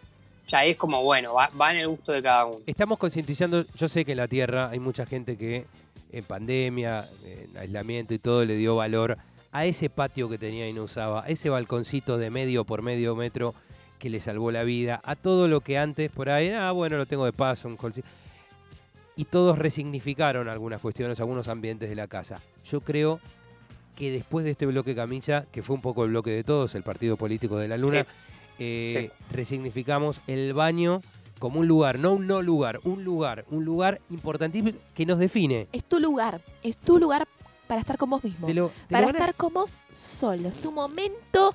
Ya 0.47 0.64
es 0.64 0.76
como, 0.76 1.02
bueno, 1.02 1.35
va, 1.35 1.50
va 1.61 1.73
en 1.73 1.80
el 1.80 1.88
gusto 1.88 2.12
de 2.12 2.23
cada 2.23 2.47
uno. 2.47 2.61
Estamos 2.66 2.99
concientizando, 2.99 3.66
yo 3.75 3.88
sé 3.88 4.04
que 4.04 4.12
en 4.12 4.18
la 4.18 4.28
Tierra 4.28 4.70
hay 4.70 4.78
mucha 4.78 5.04
gente 5.04 5.37
que 5.37 5.66
en 6.12 6.25
pandemia, 6.25 7.06
en 7.25 7.56
aislamiento 7.58 8.14
y 8.14 8.18
todo, 8.18 8.44
le 8.44 8.54
dio 8.54 8.76
valor 8.76 9.18
a 9.50 9.66
ese 9.66 9.90
patio 9.90 10.28
que 10.28 10.38
tenía 10.38 10.68
y 10.68 10.73
no 10.73 10.85
usaba, 10.85 11.25
a 11.25 11.28
ese 11.28 11.50
balconcito 11.50 12.16
de 12.16 12.30
medio 12.30 12.64
por 12.64 12.82
medio 12.82 13.16
metro 13.16 13.54
que 13.99 14.08
le 14.08 14.20
salvó 14.20 14.52
la 14.52 14.62
vida, 14.62 15.00
a 15.04 15.16
todo 15.16 15.49
lo 15.49 15.61
que 15.61 15.78
antes 15.78 16.11
por 16.11 16.30
ahí, 16.30 16.50
ah, 16.50 16.70
bueno, 16.70 16.97
lo 16.97 17.06
tengo 17.06 17.25
de 17.25 17.32
paso, 17.32 17.66
un 17.66 17.76
colcito. 17.76 18.06
Y 19.18 19.25
todos 19.26 19.58
resignificaron 19.58 20.48
algunas 20.48 20.80
cuestiones, 20.80 21.18
algunos 21.20 21.48
ambientes 21.48 21.88
de 21.90 21.96
la 21.96 22.06
casa. 22.06 22.40
Yo 22.64 22.80
creo 22.80 23.18
que 23.96 24.12
después 24.12 24.44
de 24.44 24.52
este 24.52 24.64
bloque 24.64 24.94
camilla, 24.94 25.44
que 25.50 25.60
fue 25.60 25.75
un 25.75 25.82
poco 25.82 26.04
el 26.04 26.10
bloque 26.10 26.30
de 26.30 26.44
todos, 26.44 26.75
el 26.76 26.84
partido 26.84 27.16
político 27.16 27.58
de 27.58 27.66
la 27.66 27.76
luna, 27.76 28.06
eh, 28.60 29.10
resignificamos 29.32 30.20
el 30.28 30.52
baño 30.54 31.02
como 31.40 31.58
un 31.60 31.66
lugar, 31.66 31.98
no 31.98 32.12
un 32.12 32.26
no 32.28 32.42
lugar, 32.42 32.78
un 32.85 33.02
lugar, 33.04 33.44
un 33.50 33.64
lugar 33.64 34.00
importantísimo 34.11 34.78
que 34.94 35.04
nos 35.04 35.18
define. 35.18 35.66
Es 35.72 35.85
tu 35.85 35.98
lugar, 35.98 36.40
es 36.62 36.76
tu 36.76 36.98
lugar 36.98 37.26
para 37.66 37.81
estar 37.81 37.98
con 37.98 38.11
vos 38.11 38.22
mismo. 38.22 38.46
Te 38.46 38.54
lo- 38.54 38.68
te 38.68 38.94
lo 38.94 39.00
para 39.00 39.07
estar 39.11 39.35
con 39.35 39.52
vos 39.52 39.72
solo, 39.92 40.48
es 40.48 40.57
tu 40.61 40.70
momento 40.70 41.54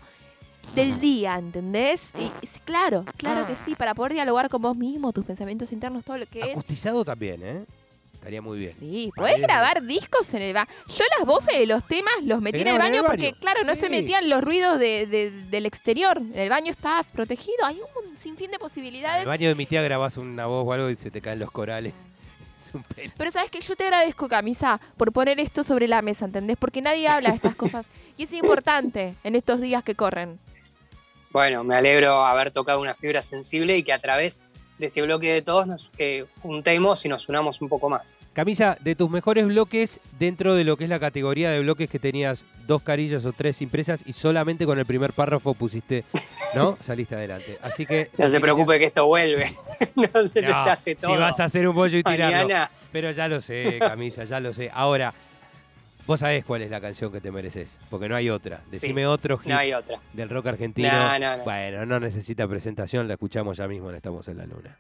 del 0.76 1.00
día, 1.00 1.36
¿entendés? 1.38 2.10
Y 2.20 2.30
claro, 2.66 3.06
claro 3.18 3.46
que 3.46 3.56
sí, 3.56 3.76
para 3.76 3.94
poder 3.94 4.14
dialogar 4.14 4.50
con 4.50 4.62
vos 4.62 4.76
mismo, 4.76 5.12
tus 5.14 5.24
pensamientos 5.26 5.72
internos, 5.72 6.04
todo 6.04 6.18
lo 6.18 6.26
que 6.26 6.40
es. 6.40 6.50
acustizado 6.50 7.06
también, 7.06 7.42
¿eh? 7.44 7.66
Estaría 8.14 8.42
muy 8.42 8.58
bien. 8.58 8.72
Sí, 8.74 9.12
podés 9.14 9.36
de- 9.36 9.42
grabar 9.42 9.84
discos 9.84 10.34
en 10.34 10.42
el 10.44 10.54
baño. 10.54 10.70
Yo 10.88 11.04
las 11.20 11.28
voces 11.28 11.60
de 11.60 11.66
los 11.68 11.84
temas 11.86 12.14
los 12.24 12.42
metí 12.42 12.62
en 12.62 12.68
el 12.68 12.76
en 12.76 12.80
baño 12.80 13.04
porque, 13.06 13.34
claro, 13.34 13.64
no 13.66 13.76
se 13.76 13.90
metían 13.90 14.30
los 14.30 14.42
ruidos 14.42 14.80
de- 14.80 15.06
de- 15.08 15.30
del 15.30 15.66
exterior. 15.66 16.18
En 16.20 16.40
el 16.40 16.50
baño 16.50 16.72
estás 16.72 17.12
protegido. 17.12 17.66
Hay 17.66 17.82
un 17.82 18.18
sinfín 18.18 18.48
de 18.50 18.56
En 18.56 18.60
posibilidades. 18.62 19.24
el 19.24 19.28
baño 19.28 19.50
de 19.50 19.56
mi 19.56 19.66
tía 19.66 19.82
grabás 19.82 20.16
una 20.16 20.46
voz 20.46 20.66
o 20.66 20.72
algo 20.72 20.90
y 20.90 20.96
se 20.96 21.12
te 21.12 21.20
caen 21.20 21.40
los 21.40 21.52
corales. 21.52 21.94
Es 22.66 22.74
un 22.74 22.82
pelo. 22.84 23.12
Pero 23.18 23.30
sabes 23.30 23.50
que 23.52 23.60
yo 23.60 23.76
te 23.76 23.84
agradezco, 23.84 24.30
Camisa, 24.30 24.80
por 24.96 25.12
poner 25.12 25.38
esto 25.42 25.66
sobre 25.66 25.90
la 25.90 26.02
mesa, 26.02 26.24
¿entendés? 26.24 26.56
Porque 26.58 26.82
nadie 26.82 27.10
habla 27.10 27.32
de 27.32 27.36
estas 27.36 27.56
cosas. 27.58 27.86
Y 28.16 28.24
es 28.24 28.32
importante 28.32 29.16
en 29.26 29.36
estos 29.36 29.60
días 29.60 29.84
que 29.84 29.96
corren. 29.96 30.40
Bueno, 31.34 31.64
me 31.64 31.76
alegro 31.76 32.24
haber 32.24 32.52
tocado 32.52 32.80
una 32.80 32.94
fibra 32.94 33.24
sensible 33.24 33.76
y 33.76 33.84
que 33.84 33.92
a 33.92 33.98
través 33.98 34.44
de 34.78 34.86
este 34.86 35.02
bloque 35.02 35.34
de 35.34 35.42
todos 35.42 35.66
nos 35.66 35.92
eh, 35.98 36.26
juntemos 36.44 37.04
y 37.06 37.10
nos 37.10 37.28
unamos 37.28 37.60
un 37.60 37.70
poco 37.70 37.90
más. 37.90 38.16
Camisa, 38.34 38.78
de 38.82 38.96
tus 38.96 39.10
mejores 39.10 39.48
bloques 39.48 40.00
dentro 40.20 40.54
de 40.54 40.64
lo 40.64 40.78
que 40.78 40.84
es 40.84 40.92
la 40.92 41.00
categoría 41.00 41.50
de 41.50 41.60
bloques 41.62 41.90
que 41.90 41.98
tenías 41.98 42.46
dos 42.68 42.84
carillas 42.84 43.26
o 43.26 43.34
tres 43.34 43.64
impresas 43.64 44.04
y 44.06 44.14
solamente 44.14 44.68
con 44.68 44.78
el 44.78 44.86
primer 44.86 45.14
párrafo 45.14 45.56
pusiste, 45.56 46.04
¿no? 46.54 46.78
Saliste 46.82 47.16
adelante. 47.16 47.58
Así 47.64 47.88
que... 47.88 48.10
No 48.20 48.30
se 48.30 48.40
preocupe 48.40 48.78
que 48.78 48.86
esto 48.86 49.08
vuelve. 49.08 49.56
no 49.96 50.28
se 50.28 50.40
No, 50.40 50.50
les 50.50 50.68
hace 50.68 50.94
todo. 50.96 51.14
Si 51.14 51.18
vas 51.18 51.40
a 51.40 51.46
hacer 51.46 51.68
un 51.68 51.76
bollo 51.76 51.98
y 51.98 52.04
tirarlo. 52.04 52.44
Mañana. 52.44 52.72
Pero 52.92 53.10
ya 53.12 53.28
lo 53.28 53.42
sé, 53.42 53.80
Camisa, 53.80 54.24
ya 54.26 54.40
lo 54.40 54.54
sé. 54.54 54.70
Ahora, 54.72 55.12
vos 56.06 56.20
sabés 56.20 56.44
cuál 56.46 56.62
es 56.62 56.70
la 56.72 56.82
canción 56.82 57.12
que 57.12 57.22
te 57.22 57.32
mereces, 57.32 57.80
porque 57.90 58.10
no 58.10 58.16
hay 58.16 58.30
otra. 58.30 58.62
Decime 58.72 59.08
otro 59.08 59.38
hit 59.38 59.52
No 59.52 59.58
hay 59.58 59.74
otra. 59.74 60.00
del 60.14 60.30
rock 60.30 60.48
argentino. 60.48 60.92
No, 60.92 61.20
no, 61.20 61.38
no. 61.38 61.44
Bueno, 61.44 61.86
no 61.86 62.00
necesita 62.00 62.48
presentación, 62.48 63.08
la 63.08 63.14
escuchamos 63.16 63.58
ya 63.58 63.68
mismo 63.68 63.90
en 63.90 63.96
Estamos 63.96 64.28
en 64.28 64.38
la 64.38 64.46
Luna. 64.46 64.78